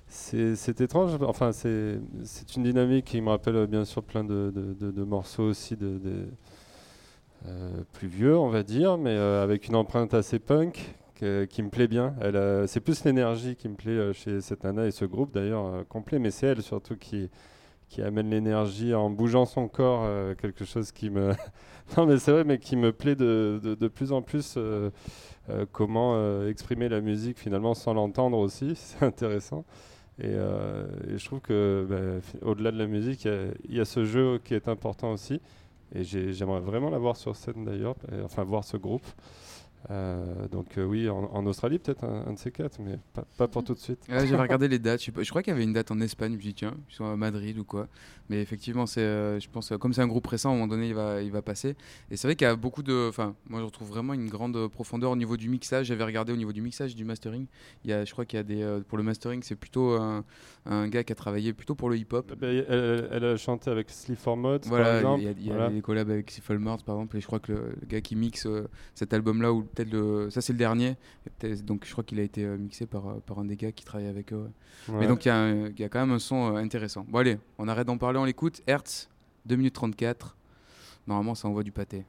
[0.09, 1.12] c'est étrange.
[1.20, 5.76] Enfin, c'est une dynamique qui me rappelle bien sûr plein de, de, de morceaux aussi
[5.76, 6.01] de,
[7.47, 11.89] euh, plus vieux, on va dire, mais avec une empreinte assez punk qui me plaît
[11.89, 12.14] bien.
[12.66, 16.31] C'est plus l'énergie qui me plaît chez cette nana et ce groupe d'ailleurs complet, mais
[16.31, 17.28] c'est elle surtout qui
[17.91, 21.32] qui amène l'énergie en bougeant son corps, euh, quelque chose qui me...
[21.97, 24.91] non mais c'est vrai, mais qui me plaît de, de, plus en plus euh,
[25.51, 29.64] euh, comment exprimer la musique finalement sans l'entendre aussi, c'est intéressant.
[30.22, 34.38] Et, je trouve que bah, au-delà de la musique, il y, y, a ce jeu
[34.45, 35.41] qui est important aussi.
[35.95, 39.07] Et j'aimerais vraiment la voir sur scène d'ailleurs, enfin voir ce groupe.
[39.89, 42.99] Euh, donc euh, oui, en, Australie peut-être un, de ces quatre, mais
[43.37, 43.99] pas, pour tout de suite.
[44.09, 45.03] J'avais regardé les dates.
[45.03, 46.33] Je, crois qu'il y avait une date en Espagne.
[46.33, 47.89] Je me dis tiens, ils sont à Madrid ou quoi.
[48.28, 50.89] Mais effectivement, c'est, euh, je pense, comme c'est un groupe récent, à un moment donné,
[50.89, 51.76] il va, il va passer.
[52.11, 54.68] Et c'est vrai qu'il y a beaucoup de, enfin, moi je retrouve vraiment une grande
[54.68, 55.87] profondeur au niveau du mixage.
[55.87, 57.47] J'avais regardé au niveau du mixage, du mastering.
[57.85, 60.24] Il y a, je crois qu'il y a des, pour le mastering, c'est plutôt un,
[60.66, 62.35] un, gars qui a travaillé plutôt pour le hip-hop.
[62.39, 65.22] Bah, elle, a chanté avec Sleep for Mode, voilà, par exemple.
[65.22, 67.16] Il y a, des collabs avec Mode, par exemple.
[67.16, 68.47] Et je crois que le, gars qui mixe
[68.95, 70.97] cet album-là ou peut-être le, ça c'est le dernier.
[71.64, 73.85] Donc je crois qu'il a été euh, mixé par, euh, par un des gars qui
[73.85, 74.51] travaille avec eux.
[74.89, 77.05] Mais donc il y, y, a quand même un son euh, intéressant.
[77.09, 78.61] Bon allez, on arrête d'en parler, on l'écoute.
[78.66, 79.09] Hertz,
[79.47, 80.37] 2 minutes 34.
[81.07, 82.05] Normalement ça envoie du pâté.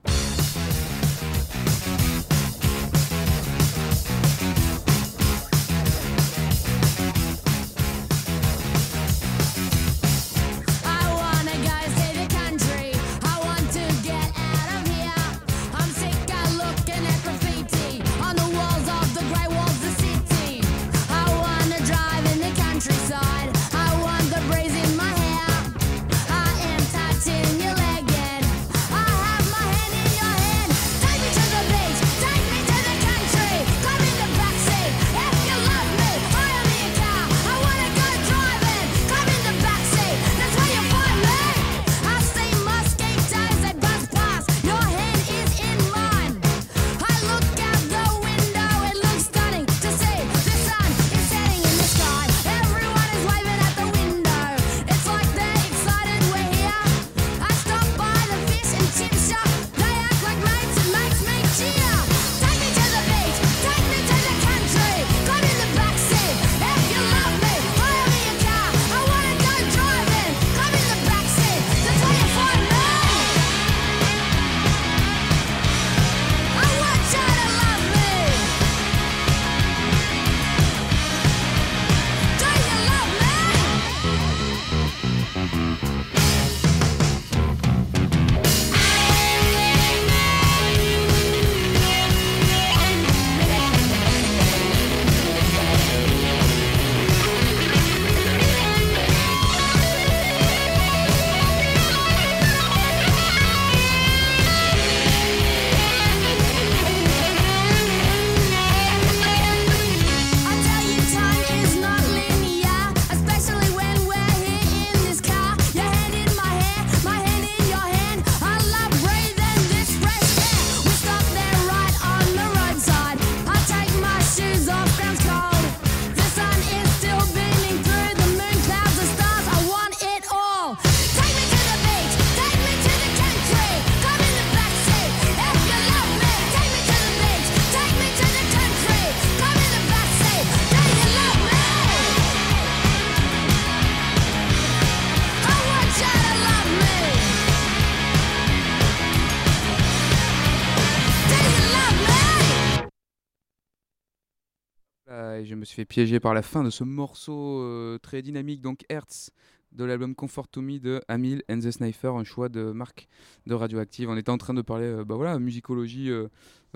[155.42, 158.62] Et je me suis fait piéger par la fin de ce morceau euh, très dynamique,
[158.62, 159.32] donc Hertz,
[159.72, 163.08] de l'album Comfort to Me de Amil and the Sniper, un choix de marque
[163.48, 164.10] de Radioactive.
[164.10, 166.28] On était en train de parler, euh, bah voilà, musicologie, euh,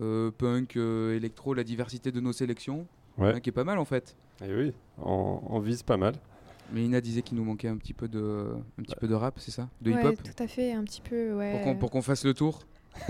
[0.01, 2.87] euh, punk, euh, électro, la diversité de nos sélections,
[3.17, 3.33] Ouais.
[3.33, 4.15] hein, qui est pas mal en fait.
[4.43, 6.15] Et oui, on, on vise pas mal.
[6.71, 9.35] Mais Ina disait qu'il nous manquait un petit peu de, un petit peu de rap,
[9.39, 9.69] c'est ça?
[9.81, 11.51] De Ouais, hip-hop tout à fait, un petit peu, ouais.
[11.51, 12.61] Pour qu'on pour qu'on fasse le tour?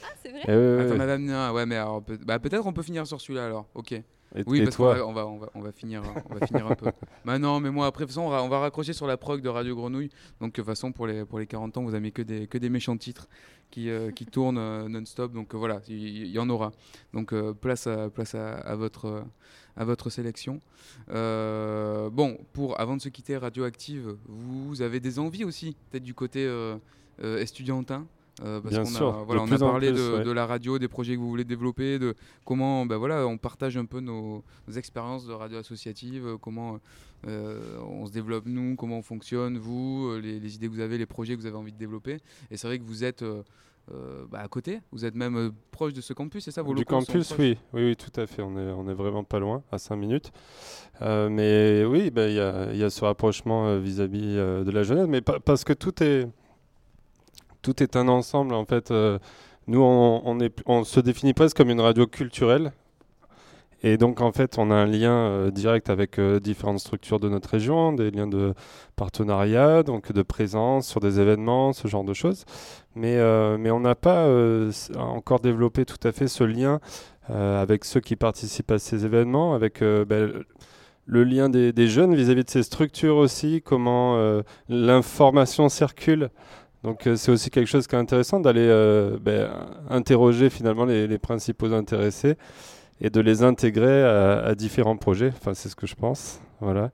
[0.00, 0.42] Ah, c'est vrai?
[0.46, 0.96] Ouais, Attends, ouais.
[0.98, 4.00] madame Nia, ouais, mais alors, peut- bah, peut-être on peut finir sur celui-là alors, ok.
[4.34, 6.66] Et, Oui, et parce toi on va, on va, on va finir, on va finir
[6.66, 6.90] un peu.
[7.24, 9.16] Bah non, mais moi après, de toute façon, on va, on va raccrocher sur la
[9.16, 10.10] prog de Radio Grenouille.
[10.40, 12.58] Donc de toute façon, pour les, pour les 40 ans, vous avez que des, que
[12.58, 13.28] des méchants titres
[13.70, 15.32] qui, euh, qui tournent euh, non-stop.
[15.32, 16.72] Donc euh, voilà, il y, en aura.
[17.12, 19.24] Donc place, à, place à, à votre,
[19.76, 20.60] à votre sélection.
[21.08, 26.48] Bon, pour avant de se quitter Radioactive, vous avez des envies aussi, peut-être du côté
[27.22, 28.06] estudiantin?
[28.44, 30.24] Euh, parce Bien qu'on sûr, a, de voilà, on a parlé plus, de, ouais.
[30.24, 32.14] de la radio, des projets que vous voulez développer, de
[32.44, 36.78] comment ben voilà, on partage un peu nos, nos expériences de radio associative, euh, comment
[37.26, 40.98] euh, on se développe nous, comment on fonctionne, vous, les, les idées que vous avez,
[40.98, 42.18] les projets que vous avez envie de développer.
[42.50, 43.42] Et c'est vrai que vous êtes euh,
[43.92, 46.74] euh, bah, à côté, vous êtes même euh, proche de ce campus, c'est ça vos
[46.74, 47.56] Du campus, oui.
[47.72, 48.42] oui, oui, tout à fait.
[48.42, 50.30] On est, on est vraiment pas loin, à 5 minutes.
[51.02, 54.82] Euh, mais oui, bah, il y, a, il y a ce rapprochement vis-à-vis de la
[54.82, 56.28] jeunesse, mais pa- parce que tout est,
[57.62, 58.54] tout est un ensemble.
[58.54, 59.18] En fait, Euh,
[59.66, 62.72] nous, on, se définit presque comme une radio culturelle.
[63.82, 67.28] Et donc, en fait, on a un lien euh, direct avec euh, différentes structures de
[67.28, 68.54] notre région, des liens de
[68.96, 72.44] partenariat, donc de présence sur des événements, ce genre de choses.
[72.96, 73.18] Mais,
[73.58, 74.26] mais on n'a pas
[74.96, 76.80] encore développé tout à fait ce lien
[77.28, 80.44] avec ceux qui participent à ces événements, avec ben,
[81.06, 86.30] le- lien des, jeunes vis-à-vis de ces structures aussi, comment l'information circule.
[86.84, 89.50] Donc euh, c'est aussi quelque chose qui est intéressant d'aller euh, ben,
[89.90, 92.36] interroger finalement les, les principaux intéressés
[93.00, 95.32] et de les intégrer à, à différents projets.
[95.36, 96.40] Enfin, c'est ce que je pense.
[96.60, 96.90] Voilà.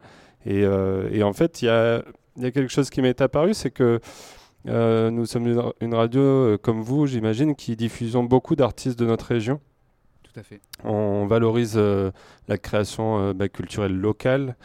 [0.47, 2.03] Et, euh, et en fait, il y a,
[2.37, 4.01] il y a quelque chose qui m'est apparu, c'est que
[4.66, 9.61] nous sommes une, une radio comme vous, j'imagine, qui diffusons beaucoup d'artistes de notre région.
[10.22, 10.61] Tout à fait.
[10.82, 11.78] On valorise
[12.49, 14.57] la création bah, culturelle locale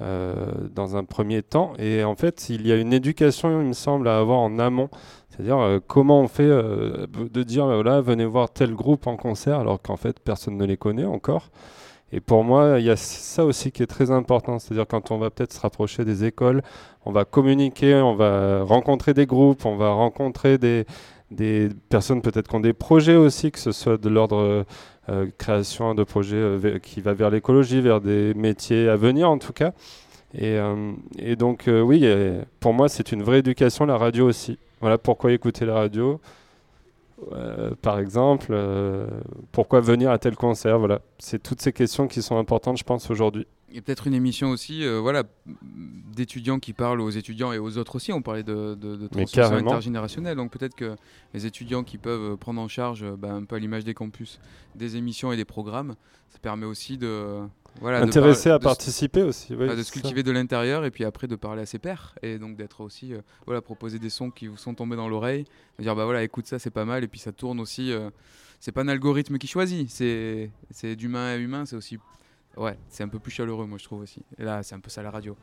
[0.00, 1.74] dans un premier temps.
[1.78, 4.88] Et en fait, il y a une éducation, il me semble, à avoir en amont.
[5.32, 9.16] C'est-à-dire euh, comment on fait euh, de dire, bah, voilà, venez voir tel groupe en
[9.16, 11.48] concert, alors qu'en fait, personne ne les connaît encore.
[12.14, 14.58] Et pour moi, il y a ça aussi qui est très important.
[14.58, 16.62] C'est-à-dire quand on va peut-être se rapprocher des écoles,
[17.06, 20.84] on va communiquer, on va rencontrer des groupes, on va rencontrer des,
[21.88, 24.64] personnes peut-être qui ont des projets aussi, que ce soit de l'ordre euh, euh,
[25.38, 29.52] création de projets euh, qui va vers l'écologie, vers des métiers à venir en tout
[29.52, 29.72] cas.
[30.34, 34.28] Et, euh, et donc euh, oui, euh, pour moi c'est une vraie éducation la radio
[34.28, 34.58] aussi.
[34.80, 36.20] Voilà pourquoi écouter la radio.
[37.32, 39.06] Euh, par exemple, euh,
[39.52, 43.10] pourquoi venir à tel concert Voilà, c'est toutes ces questions qui sont importantes, je pense,
[43.10, 43.46] aujourd'hui.
[43.74, 45.22] Et peut-être une émission aussi, euh, voilà,
[46.14, 48.12] d'étudiants qui parlent aux étudiants et aux autres aussi.
[48.12, 50.94] On parlait de, de, de transmission intergénérationnelle, donc peut-être que
[51.32, 54.38] les étudiants qui peuvent prendre en charge, euh, bah, un peu à l'image des campus,
[54.74, 55.94] des émissions et des programmes,
[56.28, 57.38] ça permet aussi de
[57.80, 59.54] voilà, parler- à participer aussi.
[59.54, 59.92] oui, bah, de se ça.
[59.92, 63.14] cultiver de l'intérieur et puis après de parler à ses pairs et donc d'être aussi
[63.14, 65.44] euh, voilà proposer des sons qui vous sont tombés dans l'oreille
[65.78, 68.10] de dire bah voilà écoute ça c'est pas mal et puis ça tourne aussi euh,
[68.60, 70.50] c'est pas un algorithme qui choisit c'est
[70.96, 71.98] d'humain à humain c'est aussi
[72.56, 74.90] ouais c'est un peu plus chaleureux moi je trouve aussi et là c'est un peu
[74.90, 75.36] ça la radio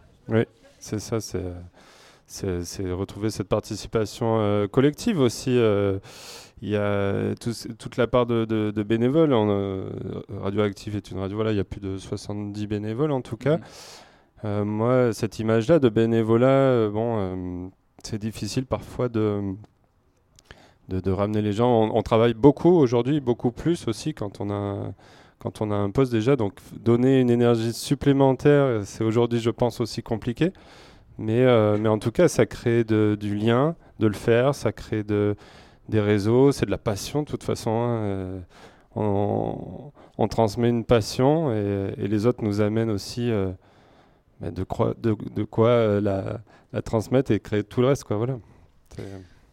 [0.80, 1.44] C'est ça, c'est,
[2.28, 5.50] c'est, retrouver cette participation euh, collective aussi.
[5.58, 6.00] euh,
[6.62, 9.34] Il y a toute la part de, de- de bénévoles.
[9.34, 9.90] On, euh,
[10.42, 13.58] Radioactive est une radio, voilà, il y a plus de 70 bénévoles en tout cas.
[14.44, 14.64] Mhm.
[14.64, 17.72] Moi, cette image-là de bénévolat, bon,
[18.04, 19.42] c'est difficile parfois de,
[20.88, 21.70] de, de ramener les gens.
[21.70, 24.94] On, on travaille beaucoup aujourd'hui, beaucoup plus aussi quand on a,
[25.40, 26.36] quand on a un poste déjà.
[26.36, 30.52] Donc, donner une énergie supplémentaire, c'est aujourd'hui, je pense, aussi compliqué.
[31.18, 35.04] Mais, euh, mais en tout cas, ça crée du lien de le faire, ça crée
[35.04, 35.36] de,
[35.90, 37.72] des réseaux, c'est de la passion de toute façon.
[37.72, 38.40] hein, euh,
[38.96, 43.52] on, transmet une passion et, les autres nous amènent aussi euh,
[44.40, 46.42] bah, de, quoi la,
[46.84, 48.06] transmettre et créer tout le reste.
[48.10, 48.38] Voilà.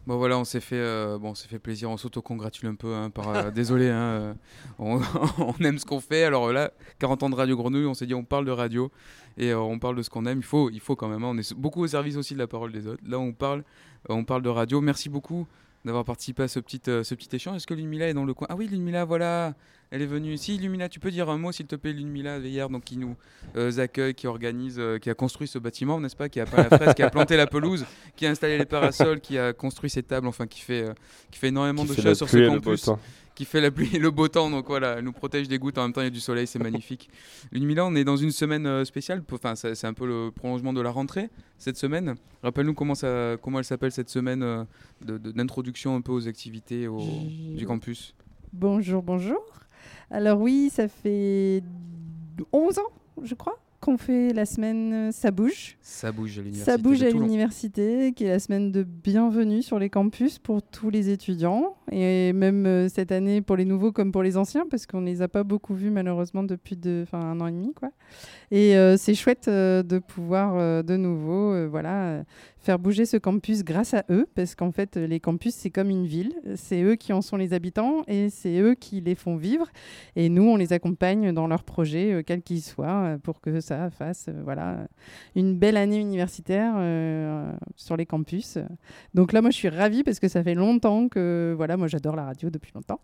[0.07, 2.95] Bon voilà, on s'est fait, euh, on s'est fait plaisir, on s'auto-congratule un peu.
[2.95, 4.33] hein, euh, désolé, hein, euh,
[4.79, 6.23] on, aime ce qu'on fait.
[6.23, 8.89] Alors là, 40 ans de Radio Grenouille, on s'est dit on parle de radio
[9.37, 10.37] et on parle de ce qu'on aime.
[10.37, 11.25] Il faut, il faut quand même.
[11.25, 13.03] hein, on est beaucoup au service aussi de la parole des autres.
[13.05, 13.65] Là, on parle,
[14.07, 14.79] on parle de radio.
[14.79, 15.45] Merci beaucoup
[15.85, 17.57] d'avoir participé à ce petit, euh, ce petit échange.
[17.57, 18.47] Est-ce que Lumila est dans le coin?
[18.49, 19.53] Ah oui, Lumila, voilà.
[19.89, 20.57] Elle est venue ici.
[20.57, 23.15] Lumila, tu peux dire un mot, s'il te plaît, Lumila, hier, donc qui nous
[23.55, 26.27] euh, accueille, qui organise, euh, qui a construit ce bâtiment, n'est-ce pas?
[26.27, 29.21] Qui a peint la fraise, qui a planté la pelouse, qui a installé les parasols,
[29.21, 30.85] qui a construit ces tables, enfin, qui fait,
[31.31, 32.89] qui fait énormément qui de fait choses sur ce campus.
[33.37, 34.49] Qui fait la pluie et le beau temps.
[34.49, 35.77] Donc voilà, elle nous protège des gouttes.
[35.77, 37.11] En même temps, il y a du soleil, c'est magnifique.
[37.51, 39.23] Lunimila, on est dans une semaine spéciale.
[39.31, 41.29] Enfin, c'est un peu le prolongement de la rentrée
[41.59, 42.15] cette semaine.
[42.41, 44.65] Rappelle-nous comment, ça, comment elle s'appelle cette semaine
[45.01, 46.87] d'introduction un peu aux activités
[47.55, 48.15] du campus?
[48.53, 49.43] Bonjour, bonjour.
[50.09, 51.61] Alors oui, ça fait
[52.51, 55.77] 11 ans, je crois, qu'on fait la semaine Ça bouge.
[55.79, 56.71] Ça bouge à l'université.
[56.71, 60.89] Ça bouge à l'université, qui est la semaine de bienvenue sur les campus pour tous
[60.89, 61.77] les étudiants.
[61.93, 65.05] Et même euh, cette année pour les nouveaux comme pour les anciens, parce qu'on ne
[65.05, 67.73] les a pas beaucoup vus malheureusement depuis de, un an et demi.
[67.73, 67.91] Quoi.
[68.51, 72.25] Et euh, c'est chouette euh, de pouvoir de nouveau voilà,
[72.67, 76.05] faire bouger ce campus grâce à eux, parce qu'en fait, les campus, c'est comme une
[76.05, 76.33] ville.
[76.55, 79.67] C'est eux qui en sont les habitants et c'est eux qui les font vivre.
[80.17, 83.61] Et nous, on les accompagne dans leurs projets, euh, quels qu'ils soient, euh, pour que
[83.61, 84.87] ça fasse euh, voilà,
[85.35, 86.75] une belle année universitaire
[87.75, 88.57] sur les campus.
[89.13, 92.15] Donc là, moi, je suis ravie parce que ça fait longtemps que, voilà, moi, j'adore
[92.15, 93.01] la radio depuis longtemps.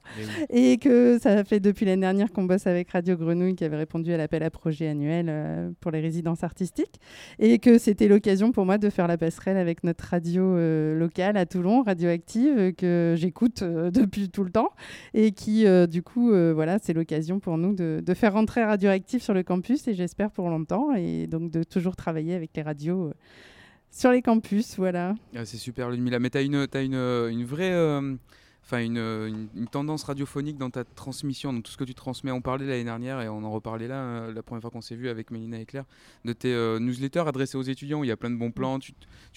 [0.49, 3.77] Et, et, que ça fait depuis l'année dernière qu'on bosse avec Radio Grenouille, qui avait
[3.77, 6.99] répondu à l'appel à projet annuel pour les résidences artistiques.
[7.39, 11.37] Et que c'était l'occasion pour moi de faire la passerelle avec notre radio euh, locale
[11.37, 14.69] à Toulon, Radioactive, euh, que j'écoute euh, depuis tout le temps
[15.13, 19.33] et qui, du coup, voilà, c'est l'occasion pour nous de, de, faire rentrer Radioactive sur
[19.33, 20.49] le campus et j'espère pour
[20.95, 23.13] et donc de toujours travailler avec les radios
[23.91, 25.13] sur les campus, voilà.
[25.35, 26.19] Ah, c'est super, Ludmilla.
[26.19, 27.71] Mais tu as une, une, une vraie
[28.63, 32.31] enfin une, une, tendance radiophonique dans ta transmission, dans tout ce que tu transmets.
[32.31, 34.95] On parlait l'année dernière et on en reparlait là, euh, la première fois qu'on s'est
[34.95, 35.85] vu avec Mélina et Claire,
[36.23, 38.93] de tes euh, newsletters adressés aux étudiants il y a plein de bons plans, tu,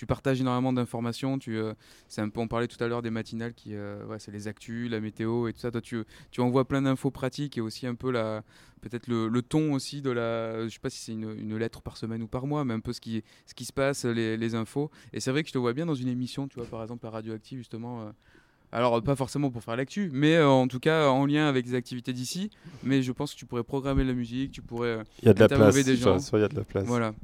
[0.07, 1.39] partages énormément d'informations.
[1.39, 1.75] Tu, euh,
[2.37, 5.53] on parlait tout à l'heure des matinales qui, ouais, c'est les actus, la météo et
[5.53, 5.71] tout ça.
[5.71, 6.05] Toi, tu,
[6.39, 8.45] envoies plein d'infos pratiques et aussi un peu la,
[8.81, 12.23] peut-être le, ton aussi de la, je sais pas si c'est une, lettre par semaine
[12.23, 14.91] ou par mois, mais un peu ce qui, se passe, les, infos.
[15.13, 17.05] Et c'est vrai que je te vois bien dans une émission, tu vois, par exemple
[17.05, 18.13] la Radioactive justement
[18.73, 21.75] alors, pas forcément pour faire l'actu, mais euh, en tout cas en lien avec des
[21.75, 22.51] activités d'ici.
[22.83, 24.89] Mais je pense que tu pourrais programmer la musique, tu pourrais.
[24.89, 25.75] Euh, il y a de la place.
[25.85, 26.19] Des gens.
[26.33, 26.85] il y a de la place.
[26.85, 27.15] Voilà.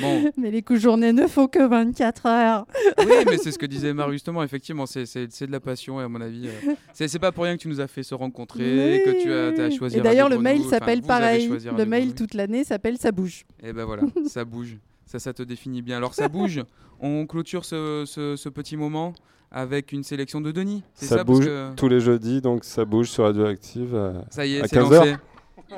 [0.00, 0.30] Bon.
[0.38, 2.66] mais les coups de journée ne font que 24 heures.
[2.98, 4.42] oui, mais c'est ce que disait Marie justement.
[4.42, 7.62] Effectivement, c'est de la passion et à mon avis, euh, c'est pas pour rien que
[7.62, 9.98] tu nous as fait se rencontrer, que tu as, choisi.
[9.98, 11.50] Et d'ailleurs, le mail s'appelle pareil.
[11.76, 13.44] Le mail toute l'année s'appelle Ça bouge.
[13.62, 14.78] Et eh ben voilà, ça bouge.
[15.06, 15.96] Ça, ça te définit bien.
[15.96, 16.62] Alors ça bouge.
[17.00, 19.12] On clôture ce, ce, ce petit moment
[19.50, 20.82] avec une sélection de Denis.
[20.94, 23.94] Ça, ça, bouge tous les jeudis, donc ça bouge sur Radioactive.
[23.94, 25.16] À, ça y est, c'est lancé.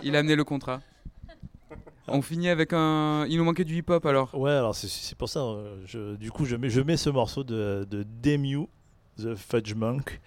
[0.02, 0.80] Il a amené le contrat.
[2.08, 3.26] On finit avec un.
[3.28, 4.34] Il nous manquait du hip-hop alors.
[4.34, 5.40] Ouais, alors c'est pour ça.
[5.40, 8.68] Euh, je, du coup, je mets, je mets ce morceau de, de Demu,
[9.18, 10.20] The Fudge Monk.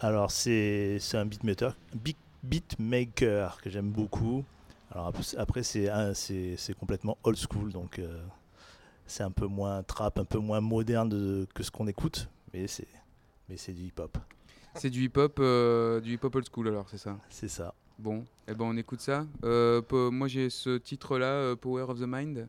[0.00, 4.44] Alors, c'est un beatmaker, beat, beatmaker que j'aime beaucoup.
[4.90, 8.22] Alors, après, c'est complètement old school, donc euh,
[9.06, 12.88] c'est un peu moins trap, un peu moins moderne que ce qu'on écoute mais c'est
[13.48, 14.18] mais c'est du hip hop.
[14.74, 17.16] C'est du hip hop, euh, du hip hop old school alors, c'est ça?
[17.28, 17.74] C'est ça.
[17.98, 19.26] Bon, et eh ben on écoute ça.
[19.44, 19.80] Euh,
[20.10, 22.46] moi j'ai ce titre là, euh, Power of the Mind.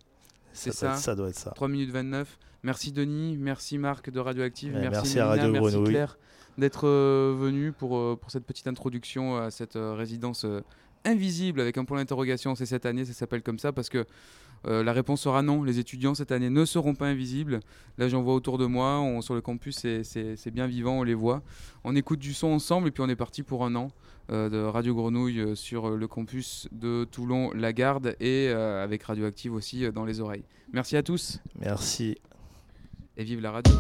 [0.52, 1.16] C'est ça, ça.
[1.16, 1.52] doit être ça.
[1.52, 2.38] 3 minutes 29.
[2.64, 6.18] Merci Denis, merci Marc de Radioactive, merci, merci à Radio merci Claire
[6.58, 10.44] d'être venu pour, pour cette petite introduction à cette résidence
[11.06, 12.56] invisible avec un point d'interrogation.
[12.56, 14.06] C'est cette année, ça s'appelle comme ça parce que
[14.66, 15.64] euh, la réponse sera non.
[15.64, 17.60] Les étudiants cette année ne seront pas invisibles.
[17.98, 19.04] Là, j'en vois autour de moi.
[19.22, 21.42] sur le campus, c'est bien vivant, on les voit.
[21.84, 23.92] On écoute du son ensemble et puis on est parti pour un an
[24.32, 30.06] euh, de Radio Grenouille euh, sur le campus de Toulon-Lagarde et avec Radioactive aussi dans
[30.06, 30.44] les oreilles.
[30.74, 31.40] Merci à tous.
[31.60, 32.18] Merci.
[33.16, 33.74] Et vive la radio.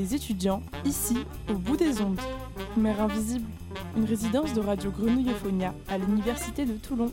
[0.00, 1.18] les étudiants, ici,
[1.50, 2.18] au bout des ondes.
[2.74, 3.46] Mère Invisible,
[3.98, 5.30] une résidence de Radio Grenouille
[5.88, 7.12] à l'Université de Toulon.